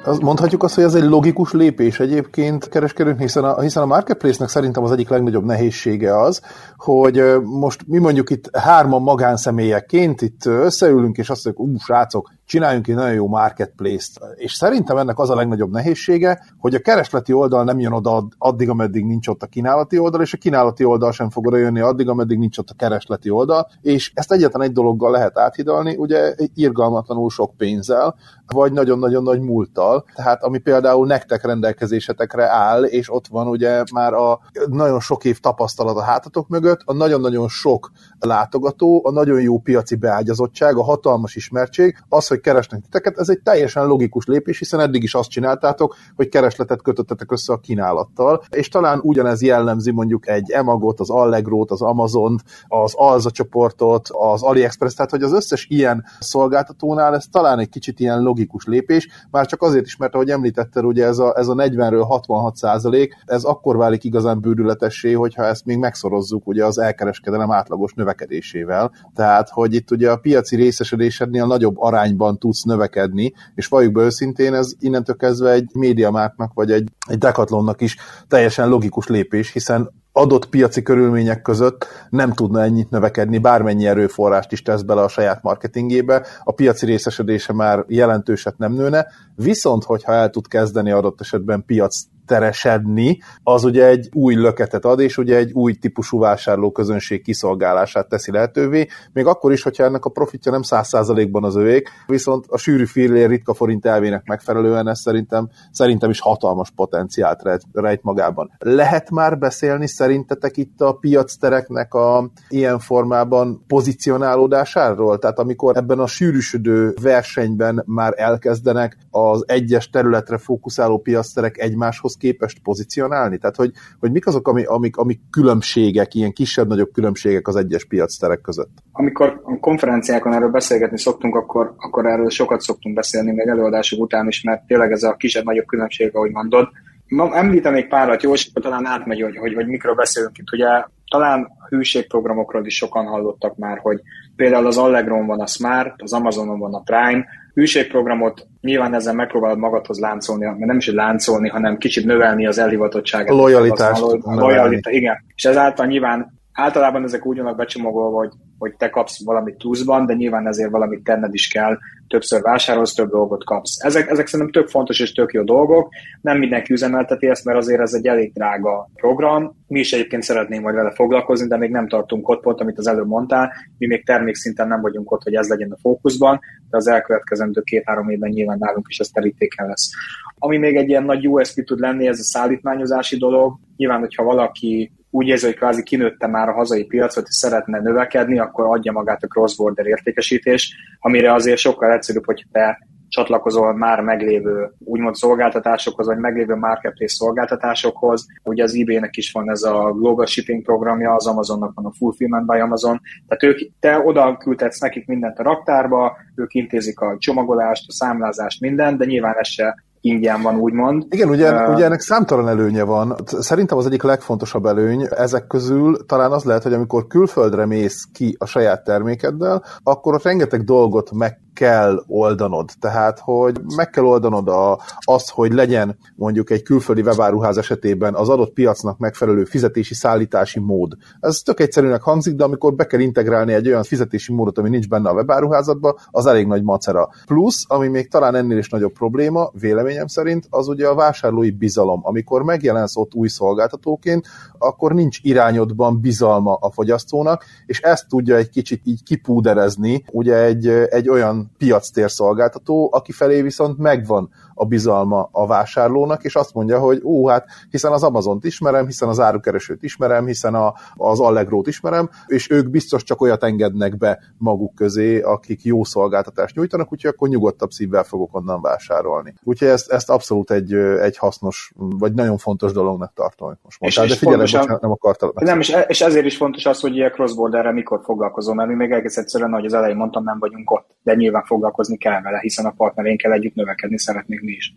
[0.05, 4.49] Az mondhatjuk azt, hogy ez egy logikus lépés egyébként kereskedőnk, hiszen a, hiszen a marketplace-nek
[4.49, 6.41] szerintem az egyik legnagyobb nehézsége az,
[6.83, 12.89] hogy most mi mondjuk itt hárman magánszemélyekként itt összeülünk, és azt mondjuk, ú, srácok, csináljunk
[12.89, 14.21] egy nagyon jó marketplace-t.
[14.35, 18.69] És szerintem ennek az a legnagyobb nehézsége, hogy a keresleti oldal nem jön oda addig,
[18.69, 22.09] ameddig nincs ott a kínálati oldal, és a kínálati oldal sem fog oda jönni addig,
[22.09, 27.31] ameddig nincs ott a keresleti oldal, és ezt egyetlen egy dologgal lehet áthidalni, ugye irgalmatlanul
[27.31, 28.15] sok pénzzel,
[28.47, 34.13] vagy nagyon-nagyon nagy múlttal, tehát ami például nektek rendelkezésetekre áll, és ott van ugye már
[34.13, 37.91] a nagyon sok év tapasztalat a hátatok mögött, a nagyon-nagyon sok
[38.27, 43.41] látogató, a nagyon jó piaci beágyazottság, a hatalmas ismertség, az, hogy keresnek titeket, ez egy
[43.41, 48.69] teljesen logikus lépés, hiszen eddig is azt csináltátok, hogy keresletet kötöttetek össze a kínálattal, és
[48.69, 54.95] talán ugyanez jellemzi mondjuk egy Emagot, az Allegro-t, az Amazon-t, az Alza csoportot, az AliExpress,
[54.95, 59.63] tehát hogy az összes ilyen szolgáltatónál ez talán egy kicsit ilyen logikus lépés, már csak
[59.63, 63.77] azért is, mert ahogy említetted, ugye ez a, ez a 40-ről 66 százalék, ez akkor
[63.77, 68.93] válik igazán bűrületessé, hogyha ezt még megszorozzuk ugye az elkereskedelem átlagos növekedésével.
[69.15, 74.55] Tehát, hogy itt ugye a piaci részesedésednél nagyobb arányban tudsz növekedni, és valljuk be őszintén,
[74.55, 77.97] ez innentől kezdve egy médiamáknak vagy egy, egy dekatlonnak is
[78.29, 84.63] teljesen logikus lépés, hiszen adott piaci körülmények között nem tudna ennyit növekedni, bármennyi erőforrást is
[84.63, 90.31] tesz bele a saját marketingébe, a piaci részesedése már jelentőset nem nőne, viszont hogyha el
[90.31, 95.53] tud kezdeni adott esetben piac teresedni, az ugye egy új löketet ad, és ugye egy
[95.53, 100.63] új típusú vásárló közönség kiszolgálását teszi lehetővé, még akkor is, hogyha ennek a profitja nem
[100.63, 106.11] száz százalékban az övék, viszont a sűrű fillér ritka forint elvének megfelelően ez szerintem, szerintem
[106.11, 108.51] is hatalmas potenciált rejt, magában.
[108.59, 115.19] Lehet már beszélni szerintetek itt a piactereknek a ilyen formában pozícionálódásáról?
[115.19, 122.59] Tehát amikor ebben a sűrűsödő versenyben már elkezdenek az egyes területre fókuszáló piacterek egymáshoz képest
[122.63, 123.39] pozícionálni?
[123.39, 128.41] Tehát, hogy, hogy mik azok, ami, amik, amik különbségek, ilyen kisebb-nagyobb különbségek az egyes piacterek
[128.41, 128.71] között?
[128.93, 134.29] Amikor a konferenciákon erről beszélgetni szoktunk, akkor, akkor erről sokat szoktunk beszélni, még előadások után
[134.29, 136.69] is, mert tényleg ez a kisebb-nagyobb különbség, ahogy mondod.
[137.07, 140.53] Ma említenék párat, jó, és talán átmegy, hogy, hogy, hogy mikről beszélünk itt.
[140.53, 144.01] Ugye talán hűségprogramokról is sokan hallottak már, hogy
[144.37, 149.59] például az Allegron van a Smart, az Amazonon van a Prime, hűségprogramot nyilván ezzel megpróbálod
[149.59, 153.31] magadhoz láncolni, mert nem is láncolni, hanem kicsit növelni az elhivatottságot.
[153.31, 154.01] A lojalitást.
[154.23, 155.25] Lojalitást, igen.
[155.35, 160.15] És ezáltal nyilván általában ezek úgy vannak becsomagolva, hogy, hogy te kapsz valamit pluszban, de
[160.15, 163.85] nyilván ezért valamit tenned is kell, többször vásárolsz, több dolgot kapsz.
[163.85, 165.89] Ezek, ezek szerintem tök fontos és tök jó dolgok.
[166.21, 169.57] Nem mindenki üzemelteti ezt, mert azért ez egy elég drága program.
[169.67, 172.87] Mi is egyébként szeretnénk majd vele foglalkozni, de még nem tartunk ott pont, amit az
[172.87, 173.53] előbb mondtál.
[173.79, 178.11] Mi még termékszinten nem vagyunk ott, hogy ez legyen a fókuszban, de az elkövetkezendő két-három
[178.11, 179.91] évben nyilván nálunk is ez terítéken lesz.
[180.39, 183.59] Ami még egy ilyen nagy USP tud lenni, ez a szállítmányozási dolog.
[183.77, 188.39] Nyilván, hogyha valaki úgy érzi, hogy kvázi kinőtte már a hazai piacot, és szeretne növekedni,
[188.39, 194.73] akkor adja magát a cross-border értékesítés, amire azért sokkal egyszerűbb, hogy te csatlakozol már meglévő
[194.79, 198.27] úgymond szolgáltatásokhoz, vagy meglévő marketplace szolgáltatásokhoz.
[198.43, 202.47] Ugye az eBay-nek is van ez a Global Shipping programja, az Amazonnak van a Fulfillment
[202.47, 203.01] by Amazon.
[203.29, 208.61] Tehát ők, te oda küldhetsz nekik mindent a raktárba, ők intézik a csomagolást, a számlázást,
[208.61, 211.05] mindent, de nyilván ez se ingyen van, úgymond.
[211.09, 213.15] Igen, ugye, uh, ugye ennek számtalan előnye van.
[213.27, 218.37] Szerintem az egyik legfontosabb előny ezek közül talán az lehet, hogy amikor külföldre mész ki
[218.39, 222.71] a saját termékeddel, akkor ott rengeteg dolgot meg kell oldanod.
[222.81, 228.29] Tehát, hogy meg kell oldanod a, azt, hogy legyen mondjuk egy külföldi webáruház esetében az
[228.29, 230.93] adott piacnak megfelelő fizetési szállítási mód.
[231.21, 234.89] Ez tök egyszerűnek hangzik, de amikor be kell integrálni egy olyan fizetési módot, ami nincs
[234.89, 237.09] benne a webáruházadban, az elég nagy macera.
[237.27, 242.01] Plusz, ami még talán ennél is nagyobb probléma, véleményem szerint, az ugye a vásárlói bizalom.
[242.03, 244.27] Amikor megjelensz ott új szolgáltatóként,
[244.59, 250.69] akkor nincs irányodban bizalma a fogyasztónak, és ezt tudja egy kicsit így kipúderezni, ugye egy,
[250.69, 256.79] egy olyan piactér szolgáltató, aki felé viszont megvan a bizalma a vásárlónak, és azt mondja,
[256.79, 261.67] hogy ó, hát hiszen az Amazont ismerem, hiszen az árukeresőt ismerem, hiszen a, az Allegrót
[261.67, 267.13] ismerem, és ők biztos csak olyat engednek be maguk közé, akik jó szolgáltatást nyújtanak, úgyhogy
[267.15, 269.35] akkor nyugodtabb szívvel fogok onnan vásárolni.
[269.43, 274.07] Úgyhogy ezt, ezt abszolút egy, egy hasznos, vagy nagyon fontos dolognak tartom, amit most mondtál.
[274.07, 275.31] De figyelj, fontosan, nem akartam.
[275.35, 278.91] Nem, és, és ezért is fontos az, hogy ilyen cross-borderre mikor foglalkozom, mert mi még
[278.91, 282.65] egész egyszerűen, ahogy az elején mondtam, nem vagyunk ott, de nyilván foglalkozni kell vele, hiszen
[282.65, 284.75] a partnerénkkel együtt növekedni szeretnénk mi is.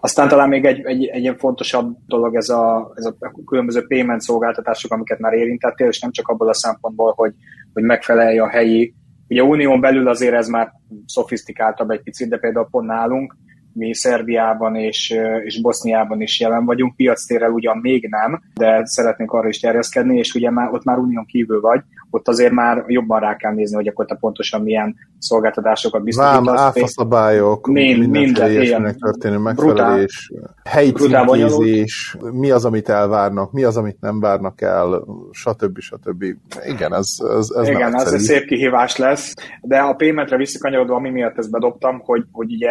[0.00, 4.20] Aztán talán még egy, egy, egy ilyen fontosabb dolog ez a, ez a különböző payment
[4.20, 7.34] szolgáltatások, amiket már érintettél, és nem csak abból a szempontból, hogy,
[7.72, 8.94] hogy megfelelje a helyi.
[9.28, 10.72] Ugye a unión belül azért ez már
[11.06, 13.36] szofisztikáltabb egy picit, de például pont nálunk
[13.72, 19.48] mi Szerbiában és, és Boszniában is jelen vagyunk, piactérrel ugyan még nem, de szeretnénk arra
[19.48, 21.80] is terjeszkedni, és ugye már, ott már unión kívül vagy,
[22.10, 26.44] ott azért már jobban rá kell nézni, hogy akkor te pontosan milyen szolgáltatásokat biztosítasz.
[26.44, 30.32] Vám, áfaszabályok, mind, minden, minden történő megfelelés,
[30.64, 35.78] helyi címkézés, mi az, amit elvárnak, mi az, amit nem várnak el, stb.
[35.78, 36.24] stb.
[36.66, 41.10] Igen, ez, ez, ez Igen, ez egy szép kihívás lesz, de a paymentre visszakanyarodva, ami
[41.10, 42.70] miatt ezt bedobtam, hogy, hogy ugye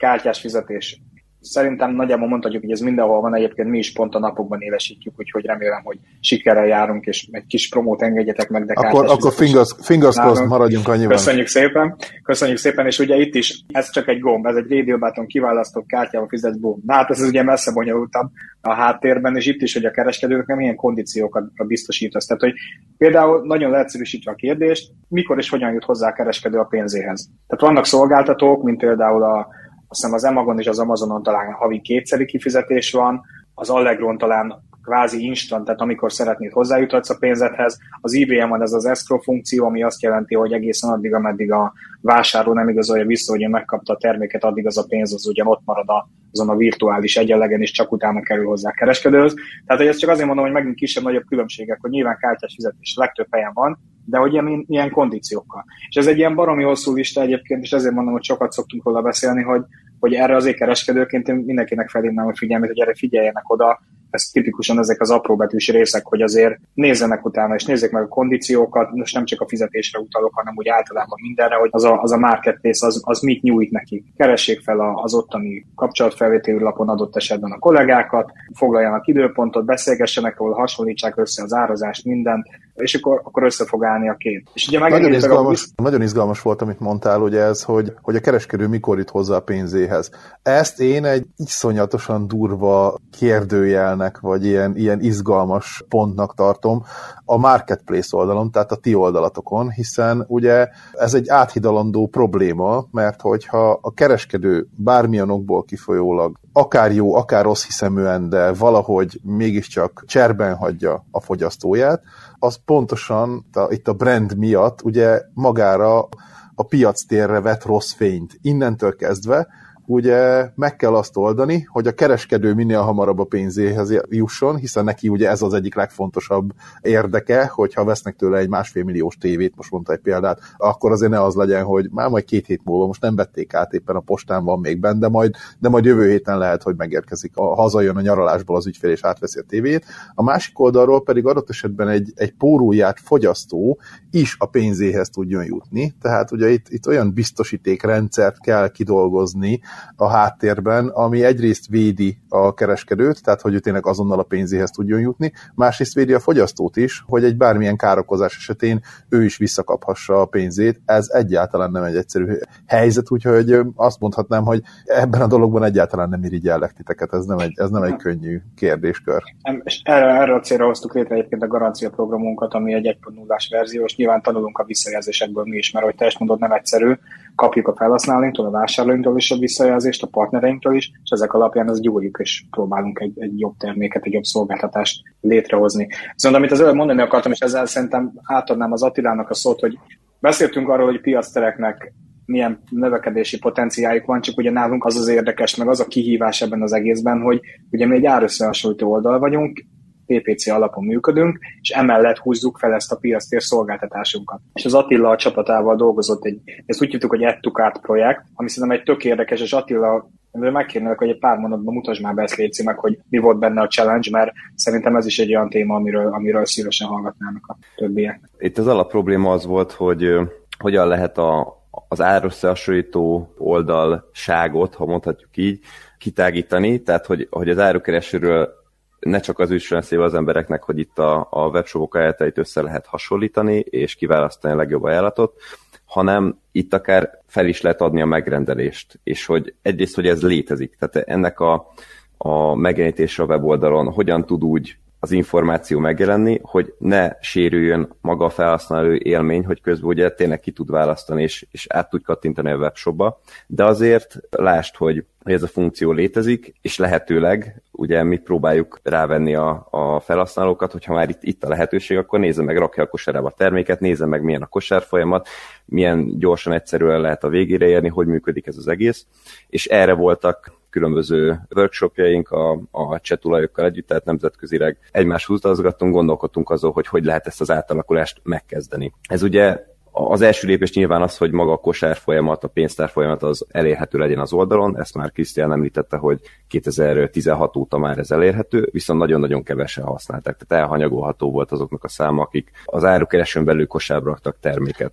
[0.00, 1.00] kártyás fizetés.
[1.42, 5.44] Szerintem nagyjából mondhatjuk, hogy ez mindenhol van, egyébként mi is pont a napokban élesítjük, úgyhogy
[5.44, 10.16] remélem, hogy sikerrel járunk, és egy kis promót engedjetek meg, de Akkor, akkor fingers, fingers
[10.16, 11.12] crossed maradjunk annyiban.
[11.12, 15.26] Köszönjük szépen, köszönjük szépen, és ugye itt is, ez csak egy gomb, ez egy Radio
[15.26, 16.82] kiválasztott kártyával fizetsz, boom.
[16.86, 20.76] Na hát ez ugye messze bonyolultabb a háttérben, és itt is, hogy a kereskedőknek milyen
[20.76, 22.26] kondíciókat biztosítasz.
[22.26, 22.54] Tehát, hogy
[22.98, 27.30] például nagyon leegyszerűsítve a kérdést, mikor és hogyan jut hozzá a kereskedő a pénzéhez.
[27.46, 29.48] Tehát vannak szolgáltatók, mint például a
[29.90, 33.20] azt hiszem az Amagon és az Amazonon talán havi kétszeri kifizetés van,
[33.54, 37.78] az Allegron talán kvázi instant, tehát amikor szeretnéd hozzájuthatsz a pénzedhez.
[38.00, 42.52] Az IBM-on ez az escrow funkció, ami azt jelenti, hogy egészen addig, ameddig a vásárló
[42.52, 45.88] nem igazolja vissza, hogy megkapta a terméket, addig az a pénz az ugyan ott marad
[46.32, 49.34] azon a virtuális egyenlegen, és csak utána kerül hozzá kereskedőhöz.
[49.66, 53.26] Tehát, hogy ezt csak azért mondom, hogy megint kisebb-nagyobb különbségek, hogy nyilván kártyás fizetés legtöbb
[53.30, 53.78] helyen van,
[54.10, 55.64] de hogy ilyen, ilyen kondíciókkal.
[55.88, 59.02] És ez egy ilyen baromi hosszú lista egyébként, és ezért mondom, hogy sokat szoktunk róla
[59.02, 59.62] beszélni, hogy,
[59.98, 64.78] hogy erre az kereskedőként én mindenkinek felhívnám a figyelmet, hogy erre figyeljenek oda, ez tipikusan
[64.78, 69.24] ezek az apróbetűs részek, hogy azért nézzenek utána, és nézzék meg a kondíciókat, most nem
[69.24, 73.00] csak a fizetésre utalok, hanem úgy általában mindenre, hogy az a, az a marketplace az,
[73.04, 74.04] az mit nyújt neki.
[74.16, 81.16] Keressék fel az ottani kapcsolatfelvételű lapon adott esetben a kollégákat, foglaljanak időpontot, beszélgessenek ahol hasonlítsák
[81.16, 82.46] össze az árazást, mindent,
[82.80, 84.48] és akkor, akkor össze fog állni a két.
[84.52, 85.82] És ugye nagyon, izgalmas, a...
[85.82, 89.40] nagyon izgalmas volt, amit mondtál, ugye ez, hogy, hogy a kereskedő mikor itt hozzá a
[89.40, 90.10] pénzéhez.
[90.42, 96.84] Ezt én egy iszonyatosan durva kérdőjelnek, vagy ilyen, ilyen izgalmas pontnak tartom
[97.24, 103.78] a marketplace oldalon, tehát a ti oldalatokon, hiszen ugye ez egy áthidalandó probléma, mert hogyha
[103.82, 111.04] a kereskedő bármilyen okból kifolyólag akár jó, akár rossz hiszeműen, de valahogy mégiscsak cserben hagyja
[111.10, 112.02] a fogyasztóját,
[112.40, 116.08] az pontosan a, itt a brand miatt ugye magára
[116.54, 118.38] a piac térre vet rossz fényt.
[118.40, 119.48] Innentől kezdve
[119.90, 125.08] ugye meg kell azt oldani, hogy a kereskedő minél hamarabb a pénzéhez jusson, hiszen neki
[125.08, 129.92] ugye ez az egyik legfontosabb érdeke, hogyha vesznek tőle egy másfél milliós tévét, most mondta
[129.92, 133.16] egy példát, akkor azért ne az legyen, hogy már majd két hét múlva, most nem
[133.16, 136.62] vették át, éppen a postán van még benne, de majd, de majd jövő héten lehet,
[136.62, 139.84] hogy megérkezik, a, hazajön a nyaralásból az ügyfél és átveszi a tévét.
[140.14, 143.78] A másik oldalról pedig adott esetben egy, egy póróját fogyasztó
[144.10, 149.60] is a pénzéhez tudjon jutni, tehát ugye itt, itt olyan biztosítékrendszert kell kidolgozni,
[149.96, 155.00] a háttérben, ami egyrészt védi a kereskedőt, tehát hogy ő tényleg azonnal a pénzéhez tudjon
[155.00, 160.26] jutni, másrészt védi a fogyasztót is, hogy egy bármilyen károkozás esetén ő is visszakaphassa a
[160.26, 160.80] pénzét.
[160.84, 166.24] Ez egyáltalán nem egy egyszerű helyzet, úgyhogy azt mondhatnám, hogy ebben a dologban egyáltalán nem
[166.24, 169.22] irigyellek titeket, ez nem egy, ez nem egy könnyű kérdéskör.
[169.62, 173.84] És erre, erre a célra hoztuk létre egyébként a garancia programunkat, ami egy 1.0-ás verzió,
[173.84, 176.92] és nyilván tanulunk a visszajelzésekből mi is, mert hogy te is mondod, nem egyszerű,
[177.40, 181.80] kapjuk a felhasználóinktól, a vásárlóinktól is a visszajelzést, a partnereinktől is, és ezek alapján az
[181.80, 185.88] gyúrjuk, és próbálunk egy, egy jobb terméket, egy jobb szolgáltatást létrehozni.
[186.12, 189.78] Viszont amit az előbb mondani akartam, és ezzel szerintem átadnám az Attilának a szót, hogy
[190.18, 191.92] beszéltünk arról, hogy piactereknek
[192.24, 196.62] milyen növekedési potenciáljuk van, csak ugye nálunk az az érdekes, meg az a kihívás ebben
[196.62, 199.64] az egészben, hogy ugye mi egy árösszehasonlító oldal vagyunk,
[200.10, 204.40] PPC alapon működünk, és emellett húzzuk fel ezt a piactér szolgáltatásunkat.
[204.54, 208.78] És az Attila a csapatával dolgozott egy, ezt úgy hívtuk, hogy Ettukát projekt, ami szerintem
[208.78, 212.66] egy tök érdekes, és Attila megkérnélek, hogy egy pár mondatban mutasd már be ezt létszik
[212.66, 216.12] meg, hogy mi volt benne a challenge, mert szerintem ez is egy olyan téma, amiről,
[216.12, 218.20] amiről szívesen hallgatnának a többiek.
[218.38, 220.14] Itt az alapprobléma az volt, hogy
[220.58, 225.60] hogyan lehet a, az árösszehasonlító oldalságot, ha mondhatjuk így,
[226.00, 228.59] kitágítani, tehát hogy, hogy az árukeresőről
[229.00, 232.86] ne csak az üssön szél az embereknek, hogy itt a, a webshopok ajánlatait össze lehet
[232.86, 235.40] hasonlítani, és kiválasztani a legjobb ajánlatot,
[235.84, 240.76] hanem itt akár fel is lehet adni a megrendelést, és hogy egyrészt, hogy ez létezik,
[240.78, 241.72] tehát ennek a,
[242.16, 248.30] a megjelenítése a weboldalon hogyan tud úgy az információ megjelenni, hogy ne sérüljön maga a
[248.30, 252.56] felhasználó élmény, hogy közben ugye tényleg ki tud választani, és, és át tud kattintani a
[252.56, 259.34] webshopba, de azért lást, hogy ez a funkció létezik, és lehetőleg ugye mi próbáljuk rávenni
[259.34, 263.26] a, a felhasználókat, hogyha már itt, itt a lehetőség, akkor nézze meg, rakja a kosárába
[263.26, 265.28] a terméket, nézze meg, milyen a kosár folyamat,
[265.64, 269.06] milyen gyorsan, egyszerűen lehet a végére érni, hogy működik ez az egész,
[269.48, 276.50] és erre voltak különböző workshopjaink a, a cseh tulajokkal együtt, tehát nemzetközileg egymáshoz utazgattunk, gondolkodtunk
[276.50, 278.92] azon, hogy hogy lehet ezt az átalakulást megkezdeni.
[279.08, 279.64] Ez ugye
[280.08, 283.98] az első lépés nyilván az, hogy maga a kosár folyamat, a pénztár folyamat az elérhető
[283.98, 289.42] legyen az oldalon, ezt már Krisztián említette, hogy 2016 óta már ez elérhető, viszont nagyon-nagyon
[289.42, 294.92] kevesen használták, tehát elhanyagolható volt azoknak a száma, akik az árukeresőn belül kosárba raktak terméket.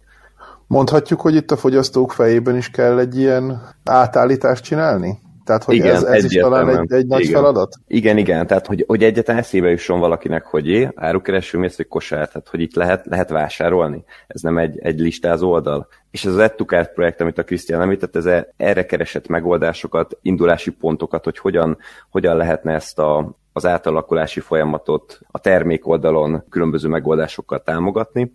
[0.68, 5.20] Mondhatjuk, hogy itt a fogyasztók fejében is kell egy ilyen átállítást csinálni?
[5.48, 7.34] Tehát, hogy igen, ez, ez is talán egy, egy nagy igen.
[7.34, 7.76] feladat?
[7.88, 12.28] Igen, igen, tehát, hogy, hogy egyetlen eszébe jusson valakinek, hogy é, árukereső mész, hogy kosár,
[12.28, 14.04] tehát, hogy itt lehet, lehet vásárolni.
[14.28, 15.88] Ez nem egy, egy listázó oldal.
[16.12, 20.72] És ez az EdTuCard projekt, amit a Krisztián említett, ez e, erre keresett megoldásokat, indulási
[20.72, 21.78] pontokat, hogy hogyan,
[22.10, 28.32] hogyan lehetne ezt a, az átalakulási folyamatot a termék oldalon különböző megoldásokkal támogatni.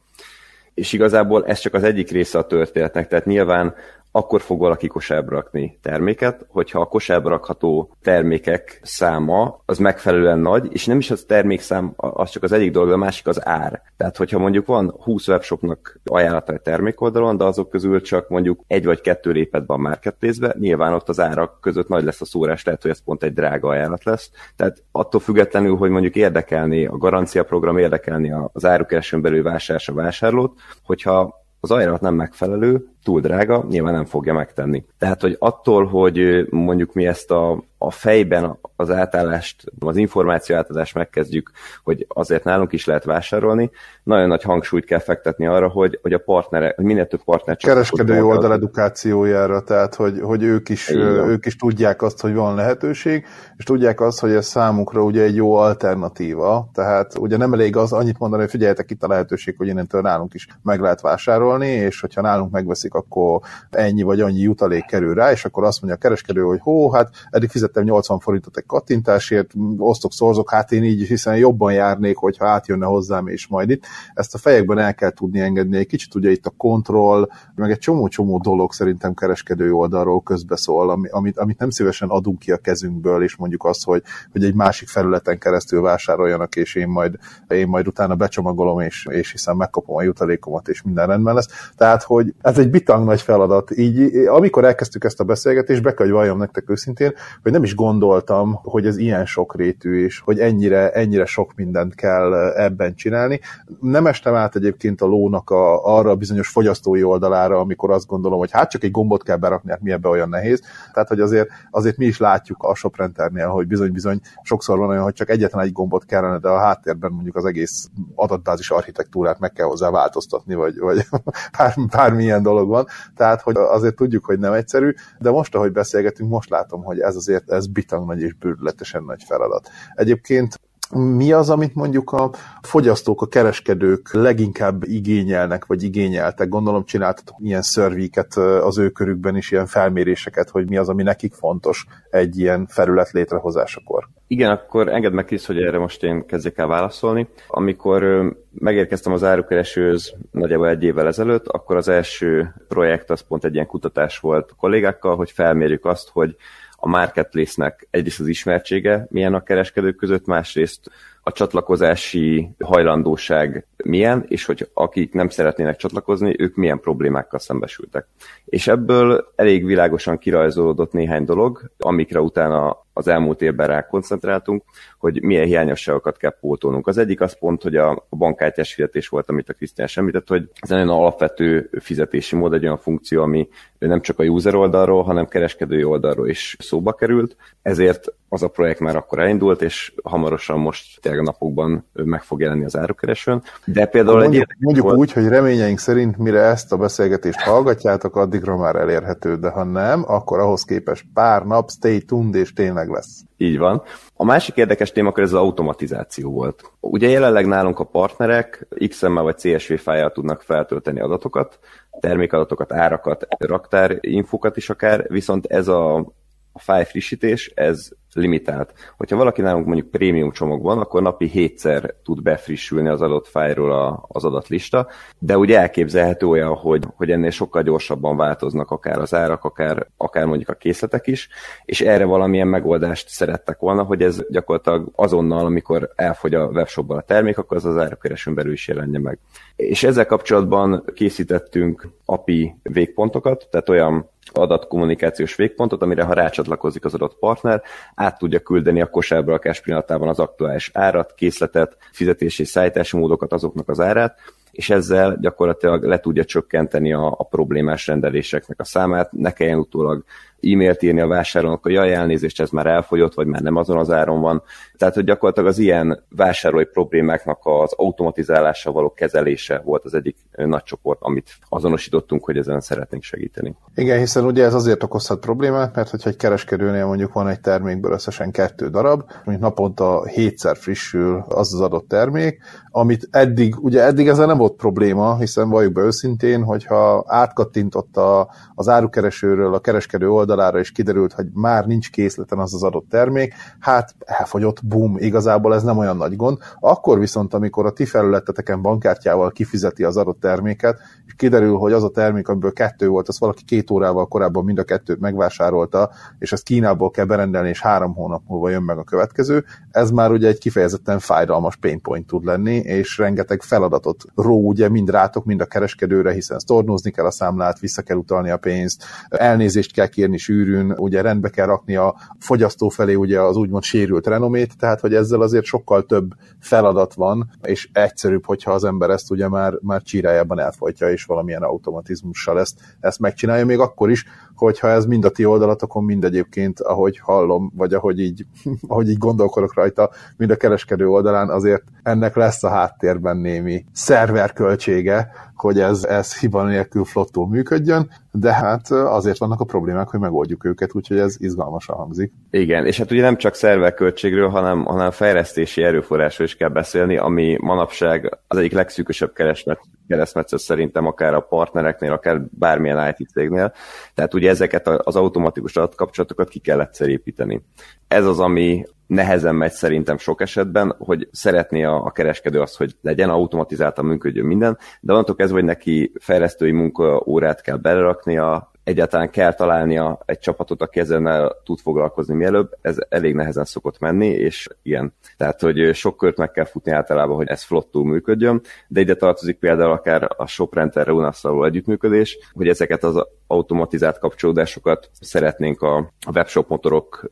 [0.75, 3.75] És igazából ez csak az egyik része a történetnek, tehát nyilván
[4.13, 10.69] akkor fog valaki kosárba rakni terméket, hogyha a kosárba rakható termékek száma az megfelelően nagy,
[10.73, 13.83] és nem is az termékszám, az csak az egyik dolog, de a másik az ár.
[13.97, 18.85] Tehát, hogyha mondjuk van 20 webshopnak ajánlata egy termékoldalon, de azok közül csak mondjuk egy
[18.85, 22.83] vagy kettő lépett a marketplace nyilván ott az árak között nagy lesz a szórás, lehet,
[22.83, 24.31] hogy ez pont egy drága ajánlat lesz.
[24.57, 30.59] Tehát attól függetlenül, hogy mondjuk érdekelni a garancia program, érdekelni az árukeresőn belül a vásárlót,
[30.85, 34.85] hogyha az ajánlat nem megfelelő, túl drága, nyilván nem fogja megtenni.
[34.99, 40.95] Tehát, hogy attól, hogy mondjuk mi ezt a, a fejben az átállást, az információ átadást
[40.95, 41.51] megkezdjük,
[41.85, 43.71] hogy azért nálunk is lehet vásárolni,
[44.03, 48.25] nagyon nagy hangsúlyt kell fektetni arra, hogy, hogy a partnere, hogy minél több partner Kereskedő
[48.25, 53.65] oldal edukációjára, tehát hogy, hogy ők, is, ők is tudják azt, hogy van lehetőség, és
[53.65, 58.19] tudják azt, hogy ez számukra ugye egy jó alternatíva, tehát ugye nem elég az annyit
[58.19, 62.21] mondani, hogy figyeljetek itt a lehetőség, hogy innentől nálunk is meg lehet vásárolni, és hogyha
[62.21, 66.03] nálunk megveszik veszik, akkor ennyi vagy annyi jutalék kerül rá, és akkor azt mondja a
[66.03, 71.07] kereskedő, hogy hó, hát eddig fizettem 80 forintot egy kattintásért, osztok, szorzok, hát én így
[71.07, 73.85] hiszen jobban járnék, hogyha átjönne hozzám, és majd itt.
[74.15, 75.77] Ezt a fejekben el kell tudni engedni.
[75.77, 81.39] Egy kicsit ugye itt a kontroll, meg egy csomó-csomó dolog szerintem kereskedő oldalról közbeszól, amit,
[81.39, 84.03] amit nem szívesen adunk ki a kezünkből, és mondjuk azt, hogy,
[84.33, 89.31] hogy egy másik felületen keresztül vásároljanak, és én majd, én majd utána becsomagolom, és, és
[89.31, 91.71] hiszen megkapom a jutalékomat, és minden rendben lesz.
[91.77, 93.71] Tehát, hogy ez egy bitang nagy feladat.
[93.71, 97.75] Így, amikor elkezdtük ezt a beszélgetést, be kell, hogy valljam nektek őszintén, hogy nem is
[97.75, 103.41] gondoltam, hogy ez ilyen sokrétű, és hogy ennyire, ennyire sok mindent kell ebben csinálni.
[103.81, 108.39] Nem estem át egyébként a lónak a, arra a bizonyos fogyasztói oldalára, amikor azt gondolom,
[108.39, 110.63] hogy hát csak egy gombot kell berakni, hát mi ebbe olyan nehéz.
[110.93, 115.15] Tehát, hogy azért, azért mi is látjuk a shoprenternél, hogy bizony-bizony sokszor van olyan, hogy
[115.15, 119.67] csak egyetlen egy gombot kellene, de a háttérben mondjuk az egész adatbázis architektúrát meg kell
[119.67, 121.07] hozzá változtatni, vagy, vagy
[121.59, 126.31] bár, bármilyen dolog van, tehát hogy azért tudjuk, hogy nem egyszerű, de most, ahogy beszélgetünk,
[126.31, 129.69] most látom, hogy ez azért ez bitang nagy és bőrületesen nagy feladat.
[129.95, 130.61] Egyébként
[130.95, 132.31] Mi az, amit mondjuk a
[132.63, 136.49] fogyasztók, a kereskedők leginkább igényelnek, vagy igényeltek?
[136.49, 141.35] Gondolom csináltatok ilyen szörvíket az ő körükben is, ilyen felméréseket, hogy mi az, ami nekik
[141.35, 144.09] fontos egy ilyen felület létrehozásakor.
[144.27, 147.29] Igen, akkor engedd meg is, hogy erre most én kezdjek el válaszolni.
[147.49, 153.55] Amikor megérkeztem az árukeresőhöz nagyjából egy évvel ezelőtt, akkor az első projekt az pont egy
[153.55, 156.37] ilyen kutatás volt a kollégákkal, hogy felmérjük azt, hogy
[156.85, 160.91] a marketplace-nek egyrészt az ismertsége milyen a kereskedők között, másrészt
[161.23, 168.07] a csatlakozási hajlandóság milyen, és hogy akik nem szeretnének csatlakozni, ők milyen problémákkal szembesültek.
[168.45, 174.63] És ebből elég világosan kirajzolódott néhány dolog, amikre utána az elmúlt évben rá koncentráltunk,
[174.99, 176.87] hogy milyen hiányosságokat kell pótolnunk.
[176.87, 180.71] Az egyik az pont, hogy a bankkártyás fizetés volt, amit a Krisztián említett, hogy ez
[180.71, 185.85] egy alapvető fizetési mód, egy olyan funkció, ami nem csak a user oldalról, hanem kereskedői
[185.85, 187.37] oldalról is szóba került.
[187.63, 192.41] Ezért az a projekt már akkor elindult, és hamarosan most tényleg a napokban meg fog
[192.41, 193.43] jelenni az árukeresőn.
[193.65, 194.99] De például mondjuk, egy mondjuk volt...
[194.99, 200.05] úgy, hogy reményeink szerint mire ezt a beszélgetést hallgatjátok, addigra már elérhető, de ha nem,
[200.07, 203.21] akkor ahhoz képest pár nap, stay tuned, és tényleg lesz.
[203.37, 203.83] Így van.
[204.15, 206.73] A másik érdekes témakör ez az automatizáció volt.
[206.81, 211.59] Ugye jelenleg nálunk a partnerek XML vagy CSV fájjal tudnak feltölteni adatokat,
[212.01, 216.13] termékadatokat, árakat, raktár infokat is akár, viszont ez a,
[216.53, 218.73] a fájl frissítés, ez limitált.
[218.97, 224.25] Hogyha valaki nálunk mondjuk prémium csomagban, akkor napi hétszer tud befrissülni az adott fájról az
[224.25, 224.89] adatlista,
[225.19, 230.27] de ugye elképzelhető olyan, hogy, hogy ennél sokkal gyorsabban változnak akár az árak, akár, akár
[230.27, 231.29] mondjuk a készletek is,
[231.65, 237.03] és erre valamilyen megoldást szerettek volna, hogy ez gyakorlatilag azonnal, amikor elfogy a webshopban a
[237.03, 239.19] termék, akkor az az árakeresőn belül is jelenje meg.
[239.57, 247.19] És ezzel kapcsolatban készítettünk API végpontokat, tehát olyan adatkommunikációs végpontot, amire ha rácsatlakozik az adott
[247.19, 247.63] partner,
[247.95, 253.69] át tudja küldeni a kosárba a pillanatában az aktuális árat, készletet, fizetési szállítási módokat, azoknak
[253.69, 254.19] az árát,
[254.51, 260.05] és ezzel gyakorlatilag le tudja csökkenteni a, a problémás rendeléseknek a számát, ne kelljen utólag
[260.43, 263.91] e-mailt írni a vásárlónak, hogy jaj, elnézést, ez már elfogyott, vagy már nem azon az
[263.91, 264.43] áron van.
[264.77, 270.63] Tehát, hogy gyakorlatilag az ilyen vásárlói problémáknak az automatizálása való kezelése volt az egyik nagy
[270.63, 273.57] csoport, amit azonosítottunk, hogy ezen szeretnénk segíteni.
[273.75, 277.93] Igen, hiszen ugye ez azért okozhat problémát, mert hogyha egy kereskedőnél mondjuk van egy termékből
[277.93, 282.41] összesen kettő darab, mint naponta hétszer frissül az az adott termék,
[282.71, 288.29] amit eddig, ugye eddig ezzel nem volt probléma, hiszen valljuk be őszintén, hogyha átkattintott a,
[288.55, 293.35] az árukeresőről a kereskedő oldalára, és kiderült, hogy már nincs készleten az az adott termék,
[293.59, 296.39] hát elfogyott, bum, igazából ez nem olyan nagy gond.
[296.61, 301.85] Akkor viszont, amikor a ti felületeteken bankkártyával kifizeti az adott terméket, és kiderül, hogy az
[301.85, 306.33] a termék, amiből kettő volt, az valaki két órával korábban mind a kettőt megvásárolta, és
[306.33, 310.29] ezt Kínából kell berendelni, és három hónap múlva jön meg a következő, ez már ugye
[310.29, 315.41] egy kifejezetten fájdalmas pain point tud lenni, és rengeteg feladatot ró ugye mind rátok, mind
[315.41, 320.19] a kereskedőre, hiszen sztornózni kell a számlát, vissza kell utalni a pénzt, elnézést kell kérni
[320.23, 324.95] sűrűn, ugye rendbe kell rakni a fogyasztó felé ugye az úgymond sérült renomét, tehát hogy
[324.95, 329.83] ezzel azért sokkal több feladat van, és egyszerűbb, hogyha az ember ezt ugye már, már
[329.83, 334.05] csírájában elfolytja, és valamilyen automatizmussal ezt, ezt megcsinálja, még akkor is,
[334.35, 338.27] hogyha ez mind a ti oldalatokon, mind egyébként, ahogy hallom, vagy ahogy így,
[338.69, 345.11] ahogy így gondolkodok rajta, mind a kereskedő oldalán, azért ennek lesz a háttérben némi szerverköltsége,
[345.43, 350.45] hogy ez, ez hiba nélkül flottul működjön, de hát azért vannak a problémák, hogy megoldjuk
[350.45, 352.13] őket, úgyhogy ez izgalmasan hangzik.
[352.31, 357.37] Igen, és hát ugye nem csak szerverköltségről, hanem, hanem fejlesztési erőforrásról is kell beszélni, ami
[357.41, 363.53] manapság az egyik legszűkösebb keresmet, keresztmetszet szerintem akár a partnereknél, akár bármilyen IT cégnél.
[363.95, 367.43] Tehát ugye ezeket az automatikus adatkapcsolatokat ki kell egyszer építeni.
[367.89, 372.77] Ez az, ami nehezen megy szerintem sok esetben, hogy szeretné a, a kereskedő azt, hogy
[372.81, 379.33] legyen automatizáltan működjön minden, de onnantól kezdve, hogy neki fejlesztői munkaórát kell beleraknia, egyáltalán kell
[379.33, 384.95] találnia egy csapatot, aki ezzel tud foglalkozni mielőbb, ez elég nehezen szokott menni, és igen.
[385.17, 389.39] Tehát, hogy sok kört meg kell futni általában, hogy ez flottul működjön, de ide tartozik
[389.39, 397.09] például akár a ShopRenter Reunasszal együttműködés, hogy ezeket az automatizált kapcsolódásokat szeretnénk a webshop motorok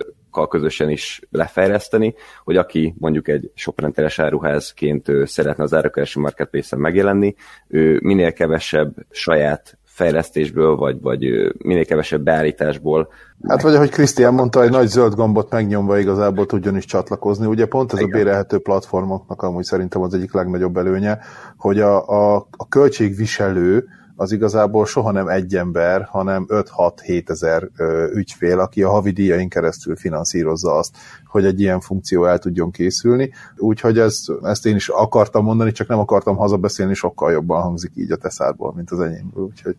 [0.48, 7.34] közösen is lefejleszteni, hogy aki mondjuk egy shoprenteres áruházként szeretne az árakereső marketplace-en megjelenni,
[7.68, 11.20] ő minél kevesebb saját fejlesztésből, vagy, vagy
[11.58, 13.08] minél kevesebb beállításból.
[13.48, 17.46] Hát vagy ahogy Krisztián mondta, egy nagy zöld gombot megnyomva igazából tudjon is csatlakozni.
[17.46, 18.10] Ugye pont ez Igen.
[18.10, 21.18] a bérelhető platformoknak amúgy szerintem az egyik legnagyobb előnye,
[21.56, 23.84] hogy a, a, a költségviselő
[24.16, 27.68] az igazából soha nem egy ember, hanem 5-6-7 ezer
[28.14, 30.96] ügyfél, aki a havi díjain keresztül finanszírozza azt,
[31.30, 33.32] hogy egy ilyen funkció el tudjon készülni.
[33.56, 38.12] Úgyhogy ez, ezt én is akartam mondani, csak nem akartam hazabeszélni, sokkal jobban hangzik így
[38.12, 39.44] a teszárból, mint az enyémből.
[39.44, 39.76] Úgyhogy,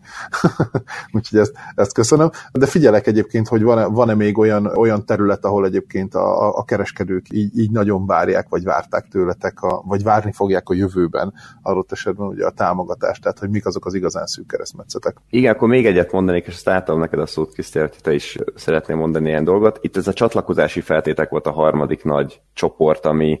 [1.16, 2.30] úgyhogy ezt, ezt köszönöm.
[2.52, 7.26] De figyelek egyébként, hogy van-e, van-e még olyan, olyan terület, ahol egyébként a, a kereskedők
[7.30, 11.32] így, így nagyon várják, vagy várták tőletek, a, vagy várni fogják a jövőben
[11.62, 15.16] adott esetben ugye a támogatást, tehát hogy mik azok az igazán szűk keresztmetszetek.
[15.30, 18.96] Igen, akkor még egyet mondanék, és azt átadom neked a szót, Krisztián, te is szeretnél
[18.96, 19.78] mondani ilyen dolgot.
[19.80, 23.40] Itt ez a csatlakozási feltétek volt a harmadik nagy csoport, ami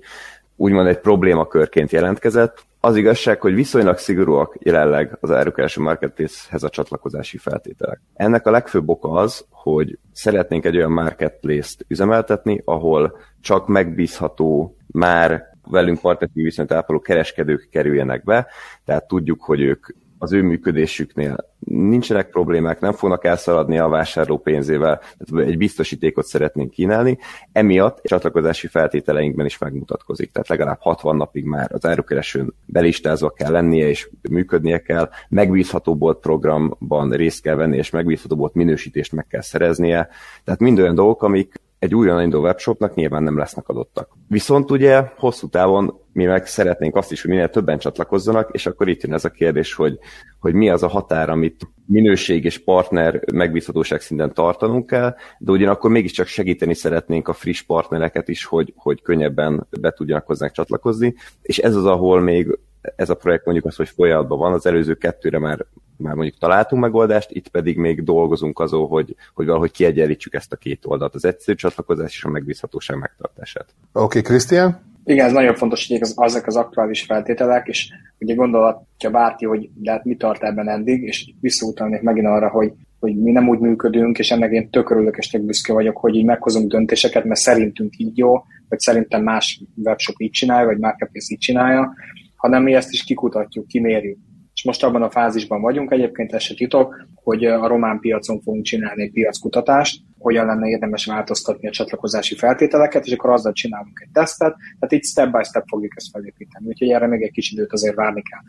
[0.56, 2.64] úgymond egy problémakörként jelentkezett.
[2.80, 8.00] Az igazság, hogy viszonylag szigorúak jelenleg az első marketplace-hez a csatlakozási feltételek.
[8.14, 15.50] Ennek a legfőbb oka az, hogy szeretnénk egy olyan marketplace-t üzemeltetni, ahol csak megbízható, már
[15.70, 18.46] velünk partneri viszonyt ápoló kereskedők kerüljenek be,
[18.84, 19.86] tehát tudjuk, hogy ők
[20.22, 21.36] az ő működésüknél.
[21.58, 27.18] Nincsenek problémák, nem fognak elszaladni a vásárló pénzével, tehát egy biztosítékot szeretnénk kínálni,
[27.52, 33.88] emiatt csatlakozási feltételeinkben is megmutatkozik, tehát legalább 60 napig már az árukeresőn belistázva kell lennie,
[33.88, 39.42] és működnie kell, megbízható bolt programban részt kell venni, és megbízható bolt minősítést meg kell
[39.42, 40.08] szereznie,
[40.44, 44.08] tehát mind olyan dolgok, amik egy újonnan induló webshopnak nyilván nem lesznek adottak.
[44.28, 48.88] Viszont ugye hosszú távon mi meg szeretnénk azt is, hogy minél többen csatlakozzanak, és akkor
[48.88, 49.98] itt jön ez a kérdés, hogy,
[50.40, 55.90] hogy mi az a határ, amit minőség és partner megbízhatóság szinten tartanunk kell, de ugyanakkor
[55.90, 61.58] mégiscsak segíteni szeretnénk a friss partnereket is, hogy, hogy könnyebben be tudjanak hozzánk csatlakozni, és
[61.58, 62.58] ez az, ahol még
[62.96, 65.66] ez a projekt mondjuk az, hogy folyamatban van, az előző kettőre már,
[65.96, 70.56] már mondjuk találtunk megoldást, itt pedig még dolgozunk azon, hogy, hogy valahogy kiegyenlítsük ezt a
[70.56, 73.66] két oldalt, az egyszerű csatlakozás és a megbízhatóság megtartását.
[73.92, 74.90] Oké, okay, Krisztián?
[75.04, 79.70] Igen, ez nagyon fontos, hogy az, azok az aktuális feltételek, és ugye gondolhatja bárki, hogy
[79.74, 83.58] de hát mi tart ebben eddig, és visszautalnék megint arra, hogy, hogy mi nem úgy
[83.58, 87.40] működünk, és ennek én tök örülök és tök büszke vagyok, hogy így meghozunk döntéseket, mert
[87.40, 88.32] szerintünk így jó,
[88.68, 91.94] vagy szerintem más webshop így csinálja, vagy marketplace így csinálja,
[92.42, 94.18] hanem mi ezt is kikutatjuk, kimérjük.
[94.54, 98.64] És most abban a fázisban vagyunk, egyébként ez se titok, hogy a román piacon fogunk
[98.64, 104.12] csinálni egy piackutatást, hogyan lenne érdemes változtatni a csatlakozási feltételeket, és akkor azzal csinálunk egy
[104.12, 106.66] tesztet, tehát így step by step fogjuk ezt felépíteni.
[106.66, 108.40] Úgyhogy erre még egy kicsit időt azért várni kell.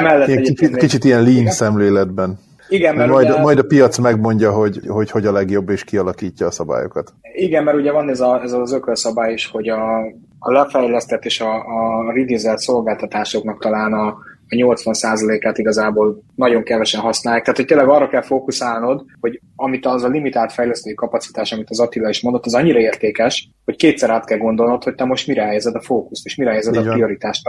[0.00, 1.52] Emellett egy kicsit, kicsit ilyen lean igen?
[1.52, 2.38] szemléletben.
[2.68, 6.46] Igen, mert majd, ugye, majd a piac megmondja, hogy, hogy hogy a legjobb, és kialakítja
[6.46, 7.14] a szabályokat.
[7.34, 9.78] Igen, mert ugye van ez, a, ez az ökölszabály is, hogy a,
[10.44, 14.06] a lefejlesztett és a, a redizelt szolgáltatásoknak talán a,
[14.48, 17.42] a 80%-át igazából nagyon kevesen használják.
[17.42, 21.80] Tehát, hogy tényleg arra kell fókuszálnod, hogy amit az a limitált fejlesztői kapacitás, amit az
[21.80, 25.42] Attila is mondott, az annyira értékes, hogy kétszer át kell gondolnod, hogy te most mire
[25.42, 27.42] helyezed a fókuszt, és mire helyezed Így a prioritást.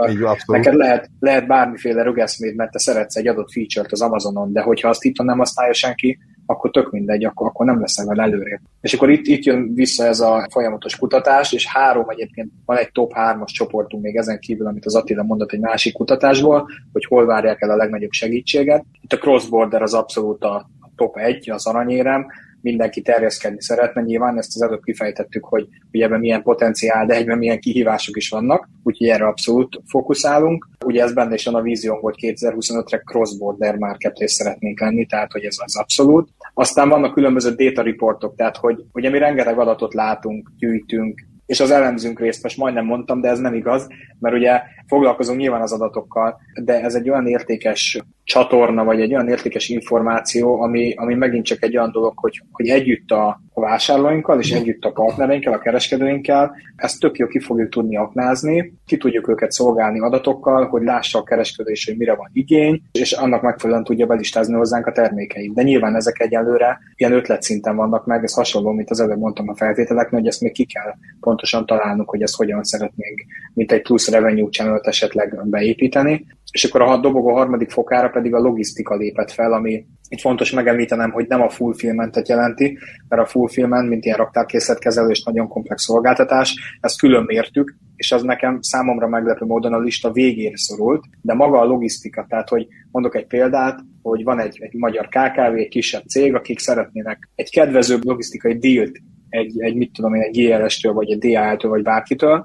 [0.46, 4.88] Neked lehet, lehet bármiféle rögeszméd, mert te szeretsz egy adott feature-t az Amazonon, de hogyha
[4.88, 8.60] azt itt nem használja senki, akkor tök mindegy, akkor, akkor nem leszel vele előrébb.
[8.80, 12.92] És akkor itt, itt jön vissza ez a folyamatos kutatás, és három egyébként van egy
[12.92, 17.26] top hármas csoportunk még ezen kívül, amit az Attila mondott egy másik kutatásból, hogy hol
[17.26, 18.84] várják el a legnagyobb segítséget.
[19.00, 22.26] Itt a cross-border az abszolút a top egy, az aranyérem,
[22.66, 24.02] mindenki terjeszkedni szeretne.
[24.02, 28.28] Nyilván ezt az előbb kifejtettük, hogy, hogy ebben milyen potenciál, de egyben milyen kihívások is
[28.28, 30.68] vannak, úgyhogy erre abszolút fókuszálunk.
[30.84, 35.44] Ugye ez benne is van a víziónk, hogy 2025-re cross-border marketplace szeretnénk lenni, tehát hogy
[35.44, 36.28] ez az abszolút.
[36.54, 41.70] Aztán vannak különböző data reportok, tehát hogy ugye mi rengeteg adatot látunk, gyűjtünk, és az
[41.70, 43.86] elemzünk részt, most majdnem mondtam, de ez nem igaz,
[44.18, 49.28] mert ugye foglalkozunk nyilván az adatokkal, de ez egy olyan értékes csatorna, vagy egy olyan
[49.28, 54.40] értékes információ, ami, ami megint csak egy olyan dolog, hogy, hogy együtt a, a vásárlóinkkal,
[54.40, 59.28] és együtt a partnereinkkel, a kereskedőinkkel, ezt tök jó ki fogjuk tudni aknázni, ki tudjuk
[59.28, 63.84] őket szolgálni adatokkal, hogy lássa a kereskedő is, hogy mire van igény, és annak megfelelően
[63.84, 65.54] tudja belistázni hozzánk a termékeit.
[65.54, 69.56] De nyilván ezek egyelőre ilyen ötletszinten vannak meg, ez hasonló, mint az előbb mondtam a
[69.56, 73.20] feltételeknél, hogy ezt még ki kell pontosan találnunk, hogy ezt hogyan szeretnénk,
[73.54, 76.26] mint egy plusz revenue channel esetleg beépíteni.
[76.56, 81.10] És akkor a dobogó harmadik fokára pedig a logisztika lépett fel, ami itt fontos megemlítenem,
[81.10, 82.78] hogy nem a fulfillmentet jelenti,
[83.08, 88.22] mert a fulfillment, mint ilyen raktárkészletkezelő és nagyon komplex szolgáltatás, ezt külön mértük, és az
[88.22, 93.16] nekem számomra meglepő módon a lista végére szorult, de maga a logisztika, tehát hogy mondok
[93.16, 98.04] egy példát, hogy van egy, egy magyar KKV, egy kisebb cég, akik szeretnének egy kedvezőbb
[98.04, 98.98] logisztikai dílt
[99.28, 102.44] egy, egy mit tudom én, egy GLS-től, vagy egy DHL-től, vagy bárkitől,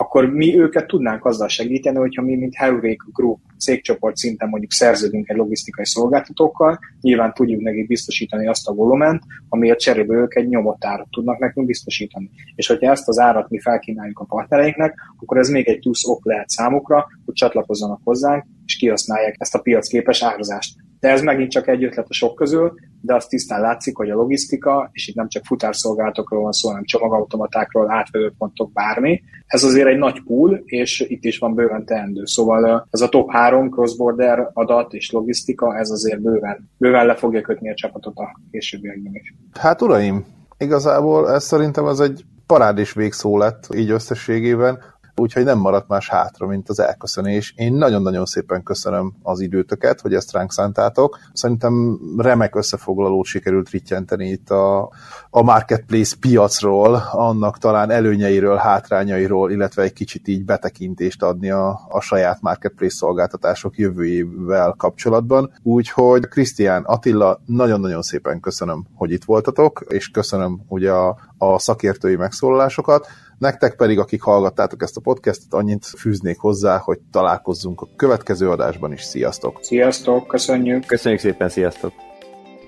[0.00, 5.28] akkor mi őket tudnánk azzal segíteni, hogyha mi, mint Heurék Group cégcsoport szinten mondjuk szerződünk
[5.28, 10.84] egy logisztikai szolgáltatókkal, nyilván tudjuk nekik biztosítani azt a volument, amiért cserébe ők egy nyomott
[10.84, 12.30] árat tudnak nekünk biztosítani.
[12.54, 16.24] És hogyha ezt az árat mi felkínáljuk a partnereinknek, akkor ez még egy plusz ok
[16.24, 20.74] lehet számukra, hogy csatlakozzanak hozzánk, és kihasználják ezt a piacképes árazást.
[21.00, 24.14] De ez megint csak egy ötlet a sok közül, de azt tisztán látszik, hogy a
[24.14, 29.98] logisztika, és itt nem csak futárszolgálatokról van szó, hanem csomagautomatákról, átvedőpontok, bármi, ez azért egy
[29.98, 32.22] nagy pool, és itt is van bőven teendő.
[32.24, 37.40] Szóval ez a top 3 cross-border adat és logisztika, ez azért bőven, bőven le fogja
[37.40, 39.34] kötni a csapatot a későbbiekben is.
[39.58, 40.24] Hát uraim,
[40.58, 44.78] igazából ez szerintem az egy parádés végszó lett így összességében
[45.20, 47.54] úgyhogy nem maradt más hátra, mint az elköszönés.
[47.56, 51.18] Én nagyon-nagyon szépen köszönöm az időtöket, hogy ezt ránk szántátok.
[51.32, 54.90] Szerintem remek összefoglalót sikerült rittyenteni itt a,
[55.30, 62.00] a marketplace piacról, annak talán előnyeiről, hátrányairól, illetve egy kicsit így betekintést adni a, a
[62.00, 65.52] saját marketplace szolgáltatások jövőjével kapcsolatban.
[65.62, 72.16] Úgyhogy Krisztián, Attila, nagyon-nagyon szépen köszönöm, hogy itt voltatok, és köszönöm ugye a, a szakértői
[72.16, 73.06] megszólalásokat.
[73.40, 78.92] Nektek pedig, akik hallgattátok ezt a podcastot, annyit fűznék hozzá, hogy találkozzunk a következő adásban
[78.92, 79.02] is.
[79.02, 79.58] Sziasztok!
[79.62, 80.86] Sziasztok, köszönjük!
[80.86, 81.92] Köszönjük szépen, sziasztok!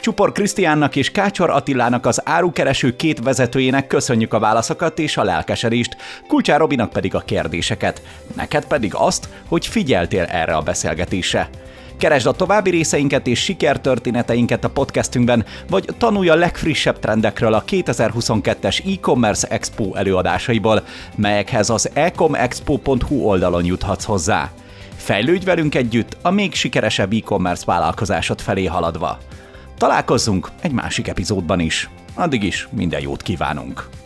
[0.00, 5.96] Csupor Krisztiánnak és Kácsor Attilának az árukereső két vezetőjének köszönjük a válaszokat és a lelkesedést,
[6.28, 8.02] Kulcsár Robinak pedig a kérdéseket,
[8.36, 11.48] neked pedig azt, hogy figyeltél erre a beszélgetésre.
[12.02, 18.96] Keresd a további részeinket és sikertörténeteinket a podcastünkben, vagy tanulj a legfrissebb trendekről a 2022-es
[18.96, 20.84] e-commerce expo előadásaiból,
[21.16, 24.50] melyekhez az ecomexpo.hu oldalon juthatsz hozzá.
[24.96, 29.18] Fejlődj velünk együtt a még sikeresebb e-commerce vállalkozásod felé haladva.
[29.78, 31.90] Találkozzunk egy másik epizódban is.
[32.14, 34.01] Addig is minden jót kívánunk!